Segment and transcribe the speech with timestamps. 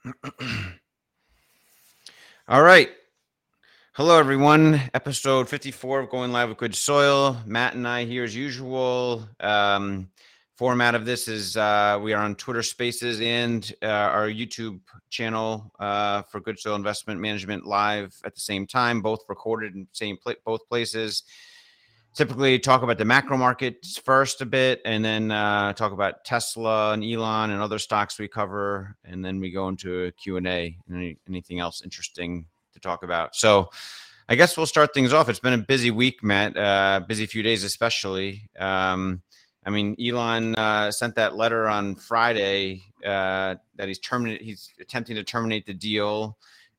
[2.48, 2.88] All right.
[3.92, 4.80] Hello, everyone.
[4.94, 7.36] Episode 54 of Going Live with Good Soil.
[7.44, 9.28] Matt and I here as usual.
[9.40, 10.08] Um,
[10.56, 15.70] format of this is uh, we are on Twitter Spaces and uh, our YouTube channel
[15.78, 20.16] uh, for Good Soil Investment Management live at the same time, both recorded in same
[20.16, 21.24] pla- both places
[22.14, 26.92] typically talk about the macro markets first a bit and then uh, talk about tesla
[26.92, 31.16] and elon and other stocks we cover and then we go into a q&a any,
[31.28, 33.36] anything else interesting to talk about.
[33.36, 33.70] So
[34.28, 35.28] i guess we'll start things off.
[35.28, 38.48] It's been a busy week matt uh, busy few days especially.
[38.58, 39.22] Um,
[39.64, 45.16] i mean elon uh, sent that letter on friday uh, that he's terminated he's attempting
[45.16, 46.36] to terminate the deal.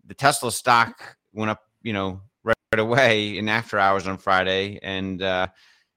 [0.08, 2.22] The tesla stock went up you know
[2.80, 5.48] away in after hours on Friday and uh,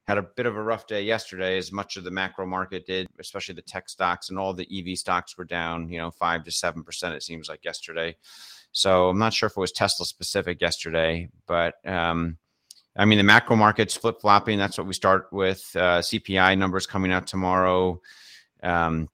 [0.08, 3.06] had a bit of a rough day yesterday, as much of the macro market did,
[3.20, 6.50] especially the tech stocks and all the EV stocks were down, you know, five to
[6.50, 7.14] seven percent.
[7.14, 8.16] It seems like yesterday.
[8.72, 12.38] So I'm not sure if it was Tesla specific yesterday, but um,
[12.96, 14.58] I mean the macro markets flip flopping.
[14.58, 15.64] That's what we start with.
[15.76, 18.00] Uh, CPI numbers coming out tomorrow.
[18.64, 19.08] Um,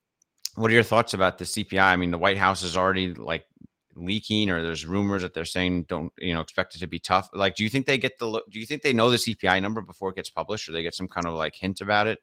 [0.55, 1.81] what are your thoughts about the CPI?
[1.81, 3.45] I mean, the White House is already like
[3.95, 7.29] leaking or there's rumors that they're saying don't you know expect it to be tough
[7.33, 9.81] like do you think they get the do you think they know the cpi number
[9.81, 12.19] before it gets published or they get some kind of like hint about it?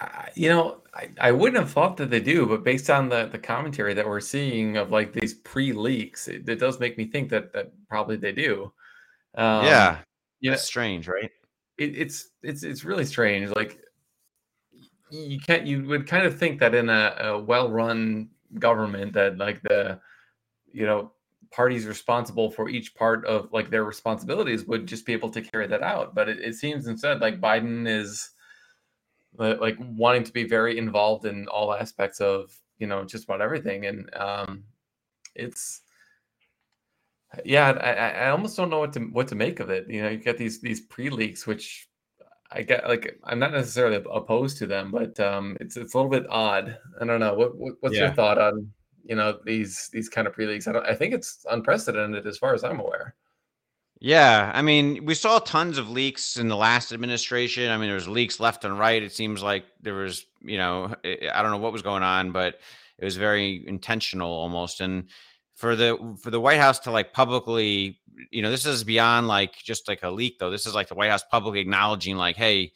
[0.00, 3.26] Uh, you know I, I wouldn't have thought that they do but based on the
[3.26, 7.30] the commentary that we're seeing of like these pre-leaks it, it does make me think
[7.30, 8.72] that that probably they do.
[9.34, 9.98] Um, yeah
[10.40, 11.30] yeah strange right?
[11.78, 13.80] it, it's it's it's really strange like
[15.10, 19.62] you can't you would kind of think that in a, a well-run government that like
[19.62, 20.00] the
[20.76, 21.10] you know
[21.50, 25.66] parties responsible for each part of like their responsibilities would just be able to carry
[25.66, 26.14] that out.
[26.14, 28.30] But it, it seems instead like biden is
[29.38, 33.86] like wanting to be very involved in all aspects of you know just about everything.
[33.86, 34.64] And um
[35.34, 35.82] it's
[37.44, 39.88] yeah I, I almost don't know what to what to make of it.
[39.88, 41.88] You know you get these these pre-leaks which
[42.52, 46.10] i get like i'm not necessarily opposed to them but um it's it's a little
[46.10, 46.78] bit odd.
[47.00, 47.34] I don't know.
[47.34, 48.06] What, what what's yeah.
[48.06, 48.72] your thought on
[49.08, 50.66] you know these these kind of pre-leagues.
[50.66, 50.86] I don't.
[50.86, 53.14] I think it's unprecedented as far as I'm aware.
[53.98, 57.70] Yeah, I mean, we saw tons of leaks in the last administration.
[57.70, 59.02] I mean, there was leaks left and right.
[59.02, 62.30] It seems like there was, you know, eh, I don't know what was going on,
[62.30, 62.60] but
[62.98, 64.82] it was very intentional almost.
[64.82, 65.08] And
[65.54, 67.98] for the for the White House to like publicly,
[68.30, 70.50] you know, this is beyond like just like a leak though.
[70.50, 72.72] This is like the White House publicly acknowledging like, hey,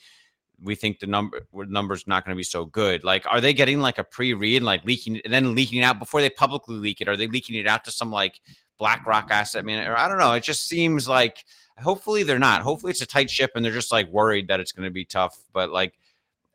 [0.62, 3.04] we think the number number's not going to be so good.
[3.04, 6.20] Like, are they getting like a pre-read, like leaking and then leaking it out before
[6.20, 7.08] they publicly leak it?
[7.08, 8.40] Are they leaking it out to some like
[8.78, 9.96] BlackRock asset manager?
[9.96, 10.32] I don't know.
[10.32, 11.44] It just seems like
[11.78, 12.62] hopefully they're not.
[12.62, 15.04] Hopefully it's a tight ship and they're just like worried that it's going to be
[15.04, 15.36] tough.
[15.52, 15.94] But like,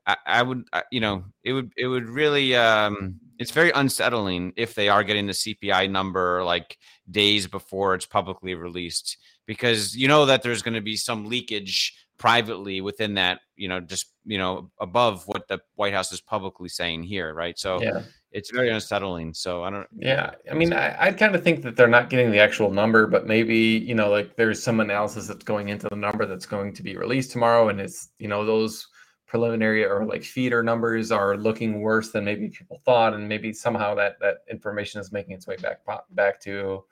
[0.08, 4.54] I, I would, I, you know, it would it would really um it's very unsettling
[4.56, 6.78] if they are getting the CPI number like
[7.10, 12.05] days before it's publicly released because you know that there's going to be some leakage
[12.18, 16.70] privately within that, you know, just you know, above what the White House is publicly
[16.70, 17.58] saying here, right?
[17.58, 18.02] So yeah.
[18.32, 19.34] it's very unsettling.
[19.34, 19.88] So I don't.
[19.96, 23.08] Yeah, I mean, I, I kind of think that they're not getting the actual number,
[23.08, 26.74] but maybe you know, like there's some analysis that's going into the number that's going
[26.74, 28.88] to be released tomorrow, and it's you know those
[29.28, 33.94] preliminary or like feeder numbers are looking worse than maybe people thought, and maybe somehow
[33.96, 35.80] that that information is making its way back
[36.12, 36.84] back to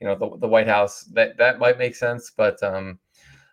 [0.00, 1.02] you know the, the White House.
[1.12, 2.98] That that might make sense, but um,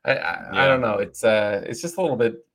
[0.07, 0.15] I, I,
[0.53, 0.63] yeah.
[0.63, 0.95] I, don't know.
[0.99, 2.45] It's uh, it's just a little bit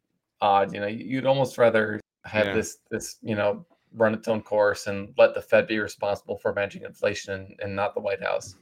[0.40, 0.72] odd.
[0.72, 2.54] You know, you'd almost rather have yeah.
[2.54, 6.52] this this you know run its own course and let the Fed be responsible for
[6.54, 8.56] managing inflation and, and not the White House.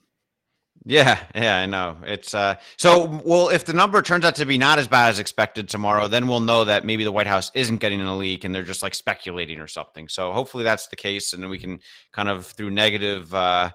[0.87, 1.99] Yeah, yeah, I know.
[2.05, 5.19] It's uh so well if the number turns out to be not as bad as
[5.19, 8.45] expected tomorrow, then we'll know that maybe the White House isn't getting in a leak
[8.45, 10.09] and they're just like speculating or something.
[10.09, 11.81] So hopefully that's the case and then we can
[12.13, 13.71] kind of through negative uh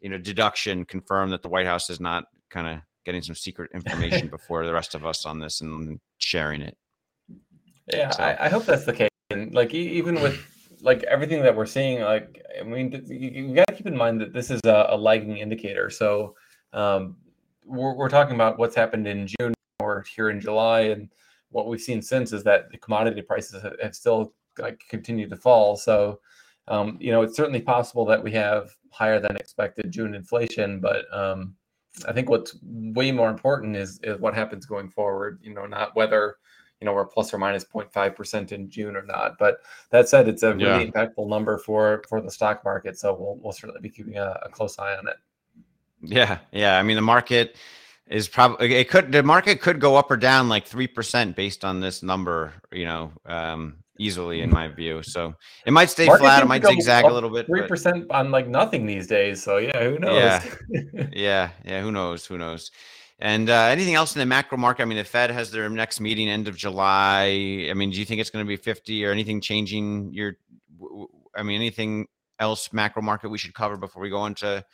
[0.00, 3.72] you know deduction confirm that the White House is not kind of getting some secret
[3.74, 6.76] information before the rest of us on this and sharing it.
[7.92, 8.22] Yeah, so.
[8.22, 9.08] I, I, hope that's the case.
[9.30, 10.38] And like even with
[10.80, 14.20] like everything that we're seeing, like I mean, you, you got to keep in mind
[14.20, 15.90] that this is a, a lagging indicator.
[15.90, 16.36] So
[16.72, 17.16] um,
[17.64, 21.08] we're, we're talking about what's happened in June or here in July, and
[21.50, 25.36] what we've seen since is that the commodity prices have, have still like continued to
[25.36, 25.76] fall.
[25.76, 26.20] So
[26.68, 31.12] um, you know, it's certainly possible that we have higher than expected June inflation, but
[31.12, 31.56] um,
[32.06, 35.40] I think what's way more important is is what happens going forward.
[35.42, 36.36] You know, not whether
[36.80, 39.38] you know we're plus or minus 0.5 percent in June or not.
[39.38, 39.58] But
[39.90, 40.90] that said, it's a really yeah.
[40.90, 42.98] impactful number for for the stock market.
[42.98, 45.16] So we'll we'll certainly be keeping a, a close eye on it.
[46.02, 46.78] Yeah, yeah.
[46.78, 47.56] I mean, the market
[48.06, 51.64] is probably it could the market could go up or down like three percent based
[51.64, 52.52] on this number.
[52.72, 55.02] You know, um, easily in my view.
[55.02, 55.34] So
[55.66, 56.42] it might stay Market flat.
[56.42, 57.46] It might zigzag a little bit.
[57.46, 59.42] Three percent on like nothing these days.
[59.42, 60.16] So yeah, who knows?
[60.16, 60.44] Yeah,
[61.12, 61.82] yeah, yeah.
[61.82, 62.26] Who knows?
[62.26, 62.70] Who knows?
[63.18, 64.82] And uh, anything else in the macro market?
[64.82, 67.68] I mean, the Fed has their next meeting end of July.
[67.70, 70.38] I mean, do you think it's going to be 50 or anything changing your?
[71.36, 72.08] I mean, anything
[72.38, 74.64] else macro market we should cover before we go into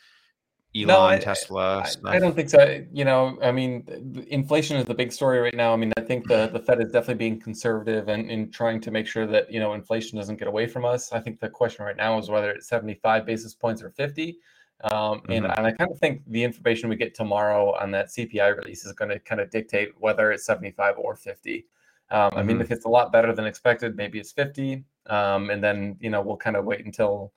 [0.75, 1.85] Elon, no, I, Tesla.
[2.05, 2.83] I, I, don't think so.
[2.91, 5.73] You know, I mean, inflation is the big story right now.
[5.73, 8.91] I mean, I think the, the Fed is definitely being conservative and in trying to
[8.91, 11.11] make sure that you know inflation doesn't get away from us.
[11.13, 14.37] I think the question right now is whether it's 75 basis points or 50.
[14.83, 15.31] Um, mm-hmm.
[15.31, 18.85] and, and I kind of think the information we get tomorrow on that CPI release
[18.85, 21.65] is going to kind of dictate whether it's 75 or 50.
[22.09, 22.37] Um, mm-hmm.
[22.37, 22.61] I mean, mm-hmm.
[22.61, 24.83] if it's a lot better than expected, maybe it's 50.
[25.07, 27.33] Um, and then, you know, we'll kind of wait until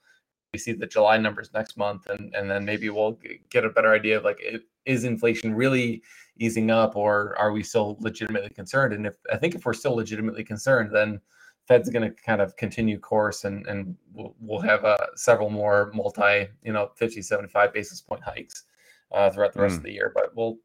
[0.53, 3.17] we see the July numbers next month, and and then maybe we'll
[3.49, 4.41] get a better idea of like
[4.85, 6.01] is inflation really
[6.39, 8.93] easing up, or are we still legitimately concerned?
[8.93, 11.21] And if I think if we're still legitimately concerned, then
[11.67, 15.91] Fed's going to kind of continue course, and and we'll, we'll have uh, several more
[15.93, 18.65] multi, you know, 50, 75 basis point hikes
[19.13, 19.77] uh, throughout the rest mm.
[19.77, 20.11] of the year.
[20.13, 20.57] But we'll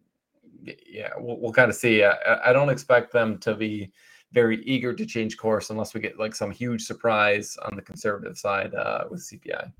[0.64, 2.02] yeah, we'll, we'll kind of see.
[2.02, 2.16] I,
[2.46, 3.92] I don't expect them to be
[4.36, 8.36] very eager to change course unless we get like some huge surprise on the conservative
[8.36, 9.72] side uh, with CPI.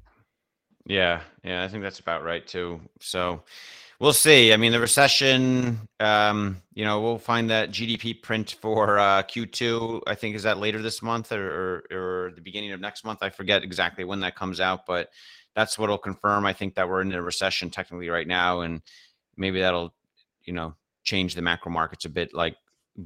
[0.87, 2.81] Yeah, yeah, I think that's about right too.
[2.99, 3.43] So
[4.01, 4.55] we'll see.
[4.55, 10.01] I mean, the recession, um, you know, we'll find that GDP print for uh, Q2.
[10.07, 13.19] I think is that later this month or, or, or the beginning of next month.
[13.21, 15.11] I forget exactly when that comes out, but
[15.55, 16.47] that's what'll confirm.
[16.47, 18.81] I think that we're in a recession technically right now, and
[19.37, 19.93] maybe that'll,
[20.45, 20.75] you know,
[21.05, 22.33] change the macro markets a bit.
[22.33, 22.57] Like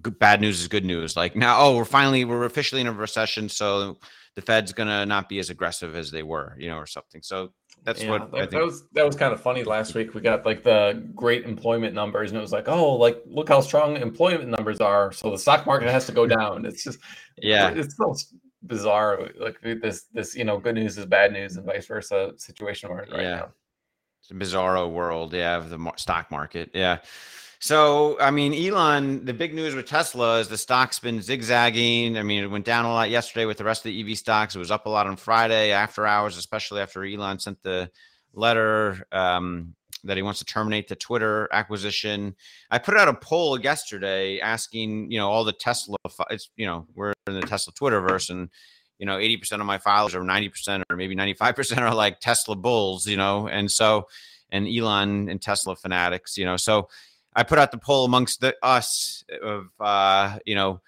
[0.02, 1.16] good, bad news is good news.
[1.16, 3.98] Like now, oh, we're finally we're officially in a recession, so
[4.34, 7.22] the Fed's gonna not be as aggressive as they were, you know, or something.
[7.22, 7.52] So
[7.84, 8.84] that's yeah, what that, that, was.
[8.92, 9.64] That was kind of funny.
[9.64, 13.22] Last week we got like the great employment numbers, and it was like, oh, like
[13.26, 15.12] look how strong employment numbers are.
[15.12, 16.64] So the stock market has to go down.
[16.66, 16.98] It's just
[17.38, 18.14] yeah, it's so
[18.62, 19.30] bizarre.
[19.38, 23.02] Like this this you know good news is bad news and vice versa situation we're
[23.02, 23.36] in right yeah.
[23.36, 23.48] now.
[24.22, 26.70] It's a bizarro world, yeah, of the stock market.
[26.74, 26.98] Yeah.
[27.62, 32.16] So, I mean, Elon, the big news with Tesla is the stock's been zigzagging.
[32.16, 34.56] I mean, it went down a lot yesterday with the rest of the EV stocks.
[34.56, 37.90] It was up a lot on Friday after hours, especially after Elon sent the
[38.32, 39.74] letter um,
[40.04, 42.34] that he wants to terminate the Twitter acquisition.
[42.70, 45.98] I put out a poll yesterday asking, you know, all the Tesla,
[46.30, 48.48] it's, you know, we're in the Tesla Twitterverse and,
[48.98, 53.06] you know, 80% of my followers or 90% or maybe 95% are like Tesla bulls,
[53.06, 54.08] you know, and so,
[54.48, 56.88] and Elon and Tesla fanatics, you know, so,
[57.34, 60.80] I put out the poll amongst the, us of uh, you know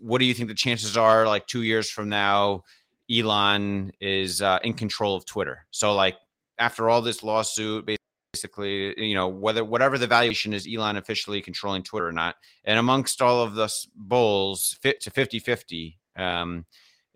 [0.00, 2.62] what do you think the chances are like two years from now
[3.10, 5.66] Elon is uh, in control of Twitter.
[5.70, 6.16] So like
[6.58, 7.88] after all this lawsuit,
[8.32, 12.36] basically, you know, whether whatever the valuation is, Elon officially controlling Twitter or not.
[12.64, 16.64] And amongst all of the bulls, fit to 50 50 um,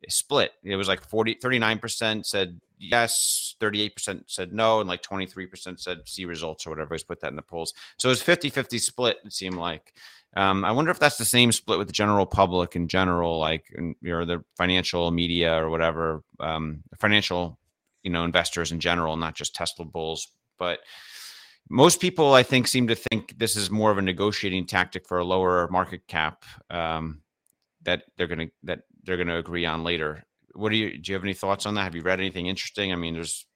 [0.09, 0.53] split.
[0.63, 6.25] It was like 40, 39% said yes, 38% said no, and like 23% said see
[6.25, 6.95] results or whatever.
[6.95, 7.75] He's put that in the polls.
[7.99, 9.95] So it was 50 50 split, it seemed like.
[10.37, 13.65] Um, I wonder if that's the same split with the general public in general, like
[13.71, 17.59] you know, the financial media or whatever, um, financial,
[18.03, 20.29] you know, investors in general, not just Tesla bulls.
[20.59, 20.81] But
[21.71, 25.19] most people, I think, seem to think this is more of a negotiating tactic for
[25.19, 27.23] a lower market cap um,
[27.83, 30.25] that they're going to that they're going to agree on later.
[30.55, 31.82] What do you do you have any thoughts on that?
[31.82, 32.93] Have you read anything interesting?
[32.93, 33.47] I mean there's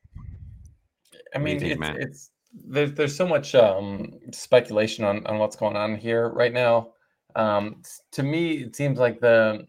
[1.35, 5.77] i mean think, it's, it's there's, there's so much um, speculation on, on what's going
[5.77, 6.91] on here right now.
[7.36, 7.82] Um,
[8.13, 9.67] to me it seems like the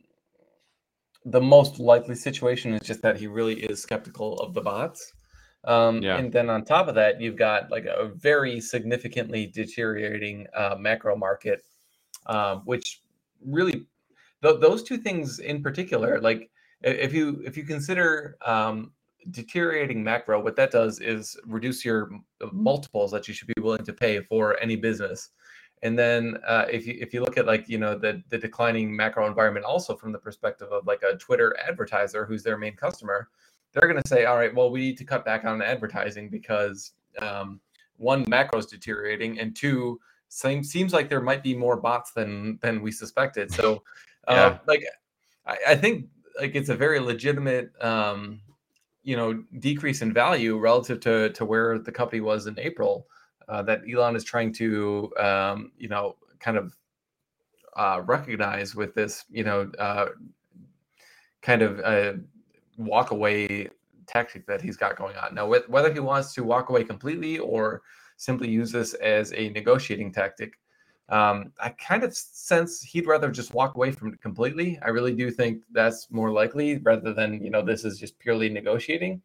[1.25, 5.13] the most likely situation is just that he really is skeptical of the bots.
[5.63, 6.17] Um, yeah.
[6.17, 11.15] and then on top of that you've got like a very significantly deteriorating uh, macro
[11.15, 11.63] market
[12.25, 13.01] um, which
[13.45, 13.85] really
[14.43, 16.49] th- those two things in particular like
[16.83, 18.91] if you if you consider um,
[19.29, 22.09] deteriorating macro, what that does is reduce your
[22.51, 25.29] multiples that you should be willing to pay for any business.
[25.83, 28.95] And then uh, if you if you look at like you know the the declining
[28.95, 33.29] macro environment also from the perspective of like a Twitter advertiser who's their main customer,
[33.73, 36.93] they're going to say, all right, well we need to cut back on advertising because
[37.21, 37.59] um,
[37.97, 42.57] one macro is deteriorating and two same seems like there might be more bots than
[42.61, 43.51] than we suspected.
[43.51, 43.83] So
[44.27, 44.83] uh, like
[45.45, 46.07] I, I think
[46.39, 48.41] like it's a very legitimate um,
[49.03, 53.07] you know decrease in value relative to to where the company was in April.
[53.47, 56.75] Uh, that Elon is trying to um, you know kind of
[57.75, 60.07] uh, recognize with this you know uh,
[61.41, 62.19] kind of a
[62.77, 63.69] walk away
[64.07, 65.33] tactic that he's got going on.
[65.33, 67.81] Now, whether he wants to walk away completely or
[68.17, 70.53] simply use this as a negotiating tactic,
[71.11, 74.79] Um, I kind of sense he'd rather just walk away from it completely.
[74.81, 78.47] I really do think that's more likely rather than you know this is just purely
[78.47, 79.21] negotiating.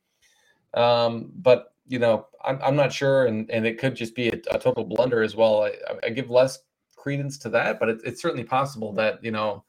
[0.74, 4.40] Um, but you know, I'm, I'm not sure, and and it could just be a,
[4.50, 5.62] a total blunder as well.
[5.62, 5.74] I,
[6.04, 6.58] I, give less
[6.96, 9.62] credence to that, but it, it's certainly possible that you know,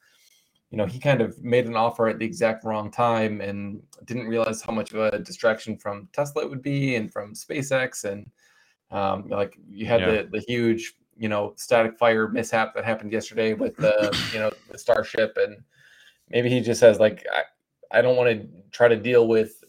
[0.72, 4.26] you know, he kind of made an offer at the exact wrong time and didn't
[4.26, 8.28] realize how much of a distraction from Tesla it would be and from SpaceX and
[8.90, 10.10] um, like you had yeah.
[10.10, 14.50] the the huge you know static fire mishap that happened yesterday with the you know
[14.70, 15.58] the starship and
[16.30, 19.64] maybe he just says like i, I don't want to try to deal with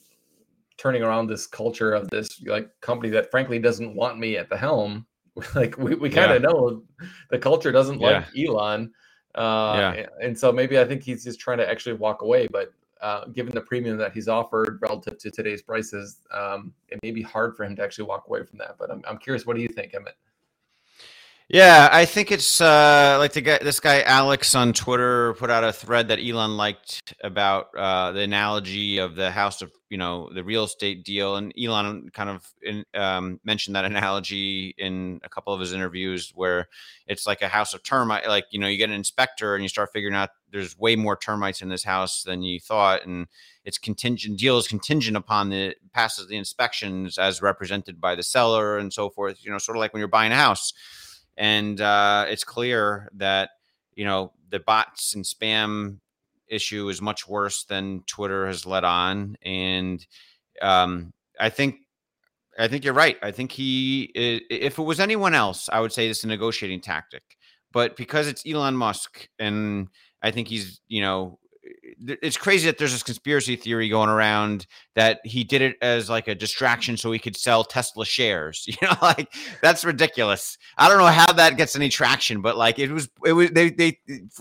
[0.77, 4.57] turning around this culture of this like company that frankly doesn't want me at the
[4.57, 5.05] helm
[5.55, 6.49] like we, we kind of yeah.
[6.49, 6.83] know
[7.29, 8.07] the culture doesn't yeah.
[8.07, 8.91] like elon
[9.35, 10.05] uh yeah.
[10.21, 13.53] and so maybe i think he's just trying to actually walk away but uh, given
[13.53, 17.63] the premium that he's offered relative to today's prices, um, it may be hard for
[17.63, 18.75] him to actually walk away from that.
[18.77, 20.17] But I'm, I'm curious, what do you think, Emmett?
[21.51, 25.63] Yeah, I think it's uh, like the guy, this guy Alex on Twitter put out
[25.63, 30.29] a thread that Elon liked about uh, the analogy of the house of you know
[30.31, 35.29] the real estate deal, and Elon kind of in, um, mentioned that analogy in a
[35.29, 36.67] couple of his interviews, where
[37.07, 38.27] it's like a house of termite.
[38.27, 41.17] Like you know, you get an inspector and you start figuring out there's way more
[41.17, 43.25] termites in this house than you thought, and
[43.65, 48.77] it's contingent deal is contingent upon the passes the inspections as represented by the seller
[48.77, 49.43] and so forth.
[49.43, 50.73] You know, sort of like when you're buying a house
[51.39, 53.49] and uh, it's clear that
[53.95, 55.97] you know the bots and spam
[56.47, 60.05] issue is much worse than Twitter has let on, and
[60.61, 61.77] um, I think
[62.59, 63.17] I think you're right.
[63.23, 66.81] I think he, if it was anyone else, I would say this is a negotiating
[66.81, 67.23] tactic.
[67.71, 69.87] But because it's Elon Musk, and
[70.21, 71.39] I think he's, you know,
[71.81, 76.27] it's crazy that there's this conspiracy theory going around that he did it as like
[76.27, 78.67] a distraction so he could sell Tesla shares.
[78.79, 80.57] You know, like that's ridiculous.
[80.77, 83.71] I don't know how that gets any traction, but like it was, it was they
[83.71, 83.99] they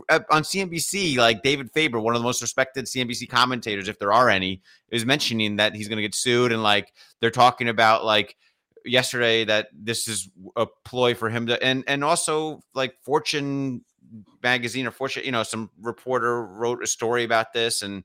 [0.09, 4.13] uh, on CNBC, like David Faber, one of the most respected CNBC commentators, if there
[4.13, 8.05] are any, is mentioning that he's going to get sued, and like they're talking about
[8.05, 8.37] like
[8.85, 13.83] yesterday that this is a ploy for him to and and also like fortune
[14.43, 17.83] magazine or Fortune, you know, some reporter wrote a story about this.
[17.83, 18.05] And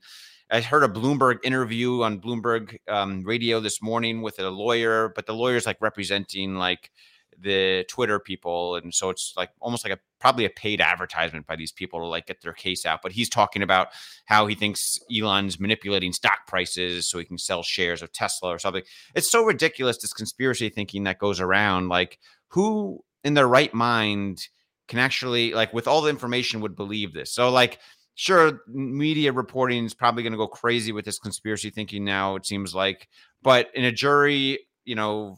[0.50, 5.26] I heard a Bloomberg interview on Bloomberg um, radio this morning with a lawyer, but
[5.26, 6.90] the lawyer's like representing like
[7.38, 8.76] the Twitter people.
[8.76, 12.06] And so it's like almost like a probably a paid advertisement by these people to
[12.06, 13.00] like get their case out.
[13.02, 13.88] But he's talking about
[14.26, 18.58] how he thinks Elon's manipulating stock prices so he can sell shares of Tesla or
[18.58, 18.82] something.
[19.14, 21.88] It's so ridiculous, this conspiracy thinking that goes around.
[21.88, 22.18] Like,
[22.48, 24.48] who in their right mind
[24.88, 27.32] can actually like with all the information would believe this.
[27.32, 27.78] So like
[28.14, 32.46] sure media reporting is probably going to go crazy with this conspiracy thinking now it
[32.46, 33.08] seems like
[33.42, 35.36] but in a jury you know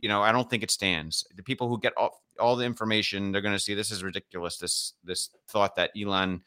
[0.00, 1.26] you know i don't think it stands.
[1.36, 4.56] The people who get all, all the information they're going to see this is ridiculous
[4.56, 6.42] this this thought that elon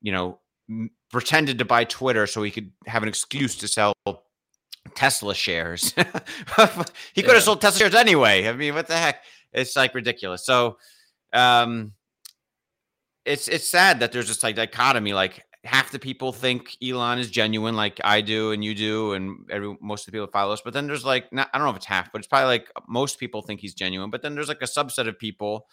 [0.00, 0.38] you know
[0.70, 3.92] m- pretended to buy twitter so he could have an excuse to sell
[4.94, 5.94] tesla shares.
[7.14, 7.34] He could yeah.
[7.34, 8.48] have sold tesla shares anyway.
[8.48, 9.22] I mean what the heck?
[9.52, 10.44] It's like ridiculous.
[10.44, 10.78] So
[11.32, 11.92] um,
[13.24, 15.12] it's it's sad that there's this like dichotomy.
[15.12, 19.46] Like half the people think Elon is genuine, like I do and you do, and
[19.50, 20.62] every most of the people follow us.
[20.64, 22.68] But then there's like not, I don't know if it's half, but it's probably like
[22.88, 24.10] most people think he's genuine.
[24.10, 25.66] But then there's like a subset of people,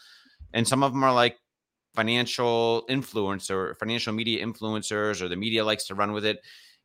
[0.53, 1.37] and some of them are like
[1.95, 6.39] financial influencer, or financial media influencers, or the media likes to run with it.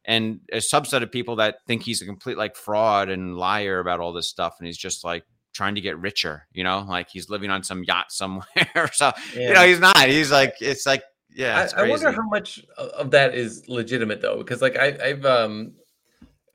[0.04, 4.00] And a subset of people that think he's a complete like fraud and liar about
[4.00, 7.28] all this stuff, and he's just like trying to get richer, you know, like he's
[7.28, 8.46] living on some yacht somewhere.
[8.92, 9.48] so, yeah.
[9.48, 10.08] you know, he's not.
[10.08, 11.02] He's like, it's like,
[11.34, 11.68] yeah.
[11.76, 15.72] I, I, wonder how much of that is legitimate though, because like I, I've, um,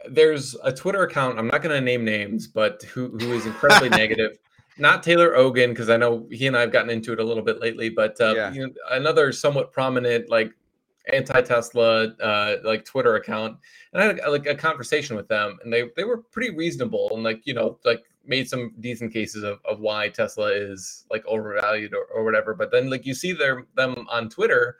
[0.09, 1.39] there's a Twitter account.
[1.39, 4.37] I'm not going to name names, but who who is incredibly negative.
[4.77, 7.43] Not Taylor Ogan, because I know he and I have gotten into it a little
[7.43, 8.53] bit lately, but uh, yeah.
[8.53, 10.53] you know, another somewhat prominent like
[11.11, 13.57] anti-Tesla uh, like Twitter account,
[13.93, 17.23] and I had like a conversation with them, and they they were pretty reasonable and
[17.23, 21.93] like you know like made some decent cases of, of why Tesla is like overvalued
[21.93, 22.53] or, or whatever.
[22.53, 24.77] But then like you see their them on Twitter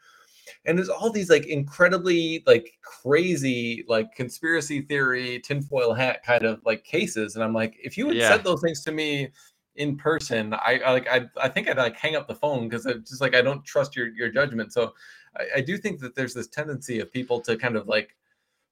[0.65, 6.61] and there's all these like incredibly like crazy like conspiracy theory tinfoil hat kind of
[6.65, 8.29] like cases and i'm like if you had yeah.
[8.29, 9.29] said those things to me
[9.75, 12.85] in person i, I like I, I think i'd like hang up the phone because
[12.85, 14.93] it's just like i don't trust your your judgment so
[15.37, 18.15] I, I do think that there's this tendency of people to kind of like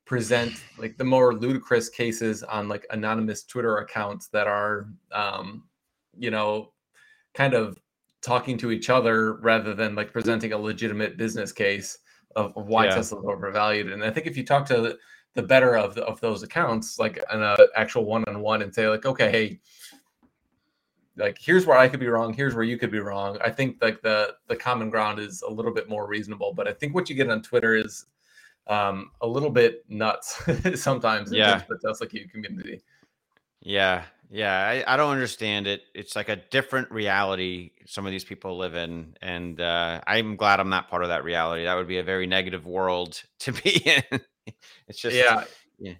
[0.05, 5.63] present like the more ludicrous cases on like anonymous Twitter accounts that are, um,
[6.17, 6.71] you know,
[7.33, 7.77] kind of
[8.21, 11.97] talking to each other rather than like presenting a legitimate business case
[12.35, 12.95] of, of why yeah.
[12.95, 13.91] Tesla is overvalued.
[13.91, 14.97] And I think if you talk to the,
[15.33, 18.73] the better of the, of those accounts, like an uh, actual one on one, and
[18.73, 19.59] say like, okay, hey,
[21.17, 23.37] like here's where I could be wrong, here's where you could be wrong.
[23.43, 26.73] I think like the the common ground is a little bit more reasonable, but I
[26.73, 28.05] think what you get on Twitter is
[28.67, 30.41] um, a little bit nuts
[30.75, 31.31] sometimes.
[31.31, 32.81] Yeah, the Tesla Q community.
[33.61, 35.83] Yeah, yeah, I, I don't understand it.
[35.93, 40.59] It's like a different reality some of these people live in, and uh, I'm glad
[40.59, 41.63] I'm not part of that reality.
[41.63, 44.19] That would be a very negative world to be in.
[44.87, 45.43] it's just yeah,
[45.79, 45.93] yeah,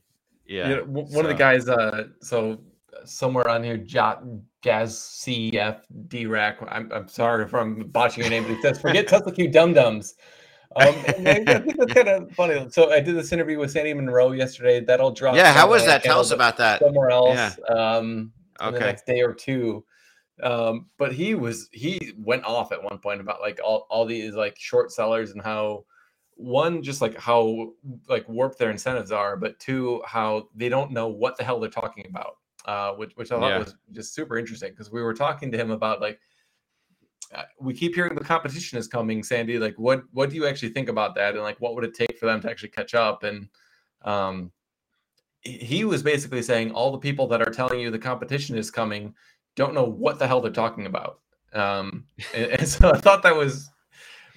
[0.46, 0.70] yeah.
[0.70, 1.20] You know, one so.
[1.22, 2.60] of the guys, uh, so
[3.04, 4.24] somewhere on here, Jot
[4.62, 6.68] Jazz CF DRAC.
[6.70, 9.74] I'm I'm sorry if I'm botching your name, but he says forget Tesla Q dum
[9.74, 10.16] dums.
[10.76, 12.68] Um, I think that's kind of funny.
[12.70, 14.80] So I did this interview with Sandy Munro yesterday.
[14.80, 15.36] That'll drop.
[15.36, 16.04] Yeah, how was that?
[16.04, 16.82] Tell us about that.
[16.82, 17.36] Somewhere else.
[17.36, 17.74] Yeah.
[17.74, 18.74] Um, okay.
[18.74, 19.86] the next day or two.
[20.44, 24.34] Um, but he was he went off at one point about like all, all these
[24.34, 25.86] like short sellers and how
[26.36, 27.72] one just like how
[28.10, 31.70] like warped their incentives are, but two how they don't know what the hell they're
[31.70, 32.38] talking about.
[32.66, 33.60] Uh, which which I thought yeah.
[33.60, 36.20] was just super interesting because we were talking to him about like
[37.60, 39.58] we keep hearing the competition is coming, Sandy.
[39.60, 42.18] Like, what what do you actually think about that, and like, what would it take
[42.18, 43.24] for them to actually catch up?
[43.24, 43.48] And
[44.04, 44.52] um,
[45.42, 49.14] he was basically saying all the people that are telling you the competition is coming
[49.56, 51.20] don't know what the hell they're talking about.
[51.54, 53.70] Um, and, and, so I thought that was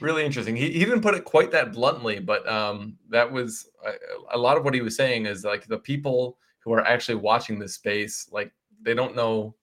[0.00, 0.56] really interesting.
[0.56, 4.56] He, he didn't put it quite that bluntly, but um, that was a, a lot
[4.56, 8.28] of what he was saying is like the people who are actually watching this space,
[8.30, 8.52] like
[8.82, 9.54] they don't know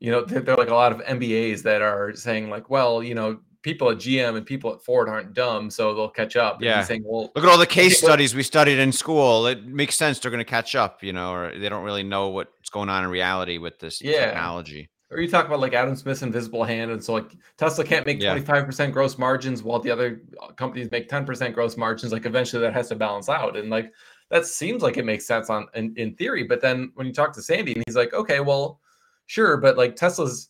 [0.00, 3.14] you know, there, are like a lot of MBAs that are saying like, well, you
[3.14, 6.62] know, people at GM and people at Ford aren't dumb, so they'll catch up.
[6.62, 6.82] Yeah.
[6.82, 9.46] saying, well, look at all the case studies we studied in school.
[9.46, 12.28] It makes sense they're going to catch up, you know, or they don't really know
[12.28, 14.26] what's going on in reality with this yeah.
[14.26, 14.88] technology.
[15.10, 18.20] Or you talk about like Adam Smith's invisible hand, and so like Tesla can't make
[18.20, 22.12] twenty five percent gross margins while the other uh, companies make ten percent gross margins.
[22.12, 23.90] Like eventually that has to balance out, and like
[24.28, 26.42] that seems like it makes sense on in, in theory.
[26.42, 28.80] But then when you talk to Sandy, and he's like, okay, well
[29.28, 30.48] Sure, but like Tesla's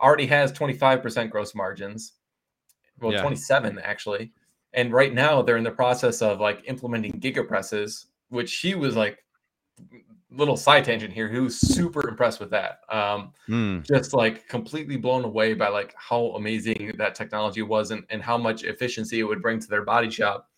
[0.00, 2.12] already has 25% gross margins.
[3.00, 3.22] Well, yeah.
[3.22, 4.32] 27 actually.
[4.74, 9.24] And right now they're in the process of like implementing gigapresses, which she was like
[10.30, 13.82] little side tangent here who was super impressed with that um mm.
[13.86, 18.36] just like completely blown away by like how amazing that technology was and, and how
[18.36, 20.50] much efficiency it would bring to their body shop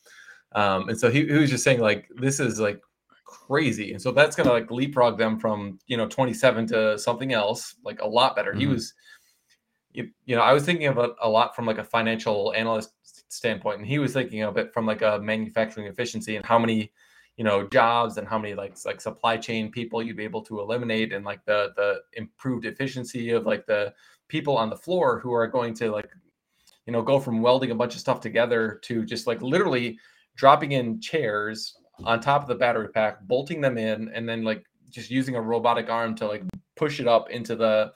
[0.56, 2.82] um and so he, he was just saying like this is like
[3.30, 3.92] crazy.
[3.92, 7.76] And so that's going to like leapfrog them from, you know, 27 to something else,
[7.84, 8.50] like a lot better.
[8.50, 8.60] Mm-hmm.
[8.60, 8.92] He was,
[9.92, 12.90] you, you know, I was thinking of a, a lot from like a financial analyst
[13.28, 16.90] standpoint, and he was thinking of it from like a manufacturing efficiency and how many,
[17.36, 20.60] you know, jobs and how many like like supply chain people you'd be able to
[20.60, 23.94] eliminate and like the the improved efficiency of like the
[24.26, 26.10] people on the floor who are going to like,
[26.86, 29.98] you know, go from welding a bunch of stuff together to just like literally
[30.34, 34.64] dropping in chairs on top of the battery pack, bolting them in, and then like
[34.90, 36.42] just using a robotic arm to like
[36.76, 37.92] push it up into the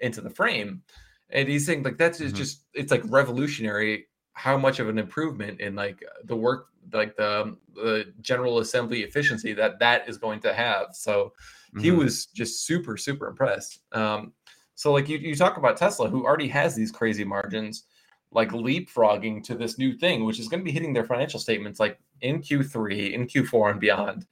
[0.00, 0.82] into the frame.
[1.30, 2.34] And he's saying like that's mm-hmm.
[2.34, 7.56] just it's like revolutionary how much of an improvement in like the work like the
[7.74, 10.88] the general assembly efficiency that that is going to have.
[10.92, 11.32] So
[11.74, 11.80] mm-hmm.
[11.80, 13.80] he was just super super impressed.
[13.92, 14.32] Um,
[14.74, 17.84] so like you you talk about Tesla who already has these crazy margins
[18.32, 21.80] like leapfrogging to this new thing, which is going to be hitting their financial statements
[21.80, 24.26] like in Q3, in Q4, and beyond.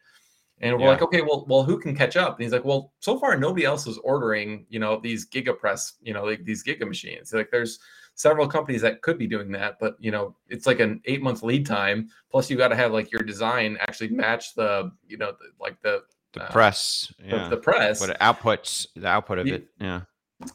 [0.61, 0.90] And we're yeah.
[0.90, 2.37] like, okay, well, well, who can catch up?
[2.37, 6.12] And he's like, well, so far nobody else is ordering, you know, these gigapress, you
[6.12, 7.32] know, like these giga machines.
[7.32, 7.78] Like there's
[8.14, 11.42] several companies that could be doing that, but you know, it's like an eight month
[11.42, 12.08] lead time.
[12.30, 15.80] Plus, you got to have like your design actually match the, you know, the, like
[15.82, 17.44] the the uh, press, yeah.
[17.44, 20.02] the, the press, what it outputs, the output of it, yeah,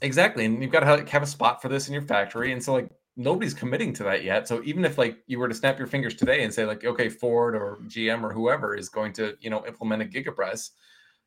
[0.01, 0.45] exactly.
[0.45, 2.51] And you've got to have, have a spot for this in your factory.
[2.51, 4.47] And so, like, nobody's committing to that yet.
[4.47, 7.09] So even if like you were to snap your fingers today and say like, okay,
[7.09, 10.71] Ford or GM or whoever is going to you know implement a gigapress,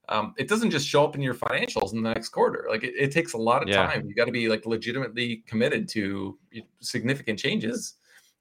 [0.09, 2.67] um, it doesn't just show up in your financials in the next quarter.
[2.69, 3.87] Like it, it takes a lot of yeah.
[3.87, 4.07] time.
[4.07, 6.39] You got to be like legitimately committed to
[6.81, 7.95] significant changes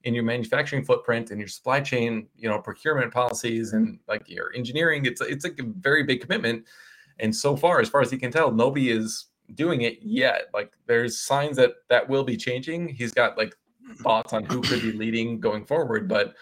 [0.03, 4.53] in your manufacturing footprint and your supply chain, you know, procurement policies and like your
[4.55, 5.05] engineering.
[5.05, 6.65] It's it's like a very big commitment.
[7.19, 10.49] And so far, as far as he can tell, nobody is doing it yet.
[10.53, 12.87] Like there's signs that that will be changing.
[12.87, 13.55] He's got like
[13.97, 16.33] thoughts on who could be leading going forward, but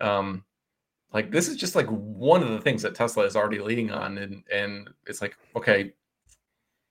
[0.00, 0.44] um
[1.12, 4.18] like this is just like one of the things that Tesla is already leading on
[4.18, 5.92] and and it's like okay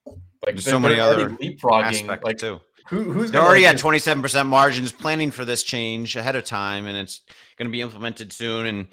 [0.06, 2.60] like there's so many other leapfrogging like too.
[2.89, 6.86] Who, who's they're already like, at 27% margins planning for this change ahead of time
[6.86, 7.21] and it's
[7.58, 8.88] going to be implemented soon and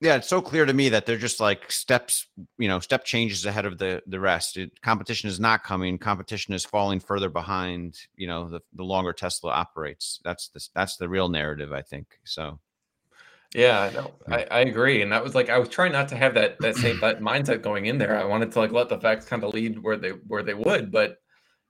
[0.00, 3.44] yeah, it's so clear to me that they're just like steps, you know, step changes
[3.44, 4.56] ahead of the the rest.
[4.56, 5.98] It, competition is not coming.
[5.98, 7.96] Competition is falling further behind.
[8.16, 10.20] You know, the the longer Tesla operates.
[10.24, 12.18] That's the that's the real narrative, I think.
[12.24, 12.58] So.
[13.52, 14.32] Yeah, no, hmm.
[14.32, 16.76] I, I agree, and that was like I was trying not to have that that
[16.76, 18.16] same that mindset going in there.
[18.16, 20.92] I wanted to like let the facts kind of lead where they where they would,
[20.92, 21.18] but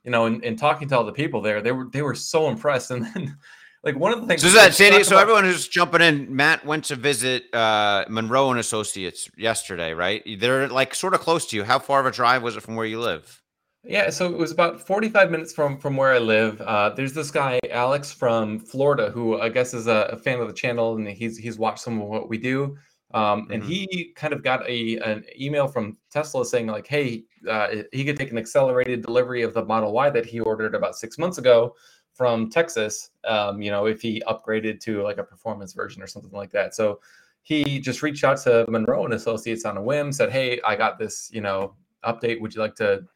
[0.04, 2.48] you know, in, in talking to all the people there, they were they were so
[2.48, 2.90] impressed.
[2.90, 3.36] And then
[3.82, 5.04] like one of the things So is that Sandy?
[5.04, 10.22] So everyone who's jumping in, Matt went to visit uh, Munro and Associates yesterday, right?
[10.38, 11.64] They're like sort of close to you.
[11.64, 13.40] How far of a drive was it from where you live?
[13.82, 16.60] Yeah, so it was about 45 minutes from from where I live.
[16.60, 20.48] Uh, there's this guy Alex from Florida who I guess is a, a, fan of
[20.48, 22.76] the channel, and he's he's watched some of what we do.
[23.12, 23.70] Um, and mm-hmm.
[23.72, 28.18] he kind of got a an email from Tesla saying like, hey, uh, he could
[28.18, 31.74] take an accelerated delivery of the Model Y that he ordered about six months ago
[32.20, 33.12] from Texas.
[33.24, 36.74] Um, you know, if he upgraded to like a performance version or something like that.
[36.74, 37.00] So
[37.40, 40.98] he just reached out to Munro and Associates on a whim, said, hey, I got
[40.98, 42.38] this, you know, update.
[42.42, 43.06] Would you like to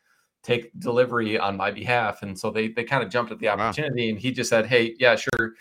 [0.42, 2.22] take delivery on my behalf.
[2.22, 4.10] And so they they kind of jumped at the opportunity, wow.
[4.12, 5.52] and he just said, "Hey, yeah, sure."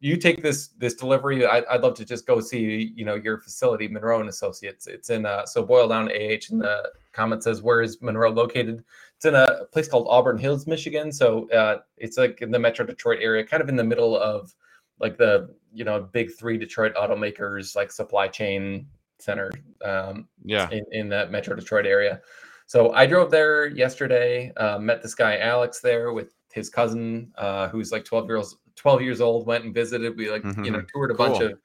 [0.00, 1.46] You take this this delivery.
[1.46, 4.86] I, would love to just go see you know your facility, Munro and Associates.
[4.86, 8.84] It's in uh, so boil down AH in the comment says where is Monroe located?
[9.22, 11.12] It's in a place called Auburn Hills, Michigan.
[11.12, 14.52] So uh, it's like in the Metro Detroit area, kind of in the middle of
[14.98, 18.88] like the you know big three Detroit automakers like supply chain
[19.20, 19.52] center.
[19.84, 22.20] Um, yeah, in, in that Metro Detroit area.
[22.66, 24.52] So I drove there yesterday.
[24.56, 29.02] Uh, met this guy Alex there with his cousin, uh, who's like 12 years 12
[29.02, 29.46] years old.
[29.46, 30.16] Went and visited.
[30.16, 30.64] We like mm-hmm.
[30.64, 30.86] you know mm-hmm.
[30.92, 31.28] toured a cool.
[31.28, 31.60] bunch of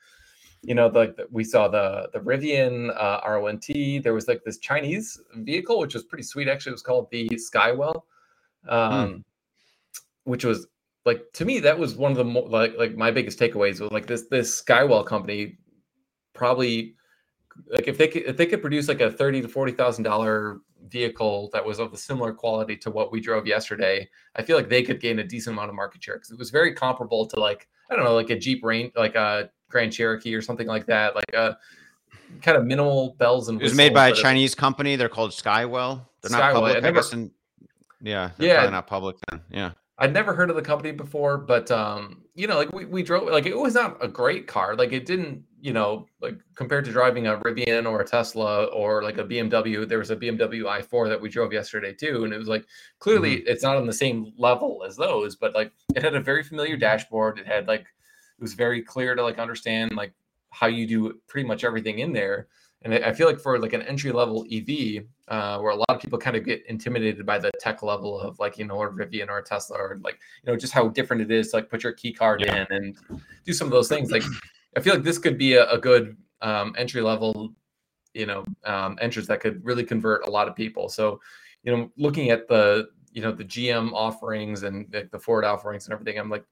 [0.68, 4.04] you know like we saw the the Rivian uh, R1T.
[4.04, 6.50] There was like this Chinese vehicle which was pretty sweet.
[6.50, 8.04] Actually, it was called the Skywell,
[8.68, 9.24] um, mm.
[10.26, 10.68] which was
[11.06, 13.92] like to me that was one of the mo- like like my biggest takeaways was
[13.92, 15.58] like this this Skywell company
[16.34, 16.96] probably
[17.72, 20.60] like if they could if they could produce like a thirty to forty thousand dollar
[20.90, 24.68] vehicle that was of a similar quality to what we drove yesterday, I feel like
[24.68, 27.40] they could gain a decent amount of market share because it was very comparable to
[27.40, 30.86] like I don't know, like a Jeep Range, like a Grand Cherokee or something like
[30.86, 31.58] that, like a
[32.42, 33.62] kind of minimal bells and.
[33.62, 34.96] It was made by a Chinese company.
[34.96, 36.02] They're called Skywell.
[36.22, 36.40] They're Skywell.
[36.40, 36.78] not public.
[36.78, 37.14] I, never, I guess.
[37.14, 37.32] In,
[38.02, 38.32] yeah.
[38.38, 38.70] Yeah.
[38.70, 39.42] not public then.
[39.50, 39.72] Yeah.
[40.00, 43.28] I'd never heard of the company before, but um, you know, like we, we drove
[43.30, 44.76] like it was not a great car.
[44.76, 49.02] Like it didn't, you know, like compared to driving a Rivian or a Tesla or
[49.02, 52.26] like a BMW, there was a BMW i4 that we drove yesterday too.
[52.26, 52.66] And it was like
[53.00, 53.48] clearly mm-hmm.
[53.48, 56.78] it's not on the same level as those, but like it had a very familiar
[56.78, 57.40] dashboard.
[57.40, 57.88] It had like
[58.38, 60.14] it was very clear to like understand like
[60.52, 62.48] how you do pretty much everything in there.
[62.84, 66.00] And I feel like for like an entry level EV, uh, where a lot of
[66.00, 69.30] people kind of get intimidated by the tech level of like you know or Rivian
[69.30, 71.94] or Tesla or like you know just how different it is to like put your
[71.94, 72.66] key card yeah.
[72.70, 72.96] in and
[73.46, 74.12] do some of those things.
[74.12, 74.24] Like
[74.76, 77.52] I feel like this could be a, a good um, entry level,
[78.14, 80.88] you know, um, entrance that could really convert a lot of people.
[80.88, 81.20] So
[81.64, 85.86] you know, looking at the you know the GM offerings and like the Ford offerings
[85.86, 86.46] and everything, I'm like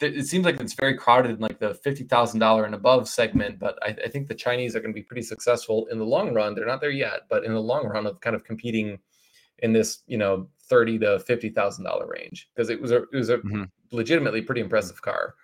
[0.00, 3.58] it seems like it's very crowded in like the fifty thousand dollar and above segment,
[3.58, 6.34] but I, I, think the Chinese are going to be pretty successful in the long
[6.34, 6.54] run.
[6.54, 8.98] They're not there yet, but in the long run of kind of competing
[9.60, 13.14] in this, you know, thirty to fifty thousand dollar range because it was a it
[13.14, 13.64] was a mm-hmm.
[13.92, 15.34] legitimately pretty impressive car.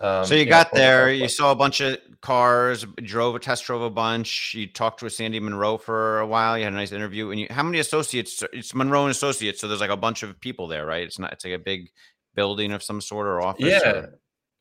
[0.00, 3.40] Um, so you, you got know, there, you saw a bunch of cars, drove a
[3.40, 4.54] test drove a bunch.
[4.54, 6.56] You talked with Sandy Munro for a while.
[6.56, 7.30] You had a nice interview.
[7.30, 8.44] And you, how many associates?
[8.52, 11.02] It's Munro and Associates, so there's like a bunch of people there, right?
[11.02, 11.32] It's not.
[11.32, 11.90] It's like a big
[12.38, 13.66] building of some sort or office?
[13.66, 13.90] Yeah.
[13.90, 14.20] Or?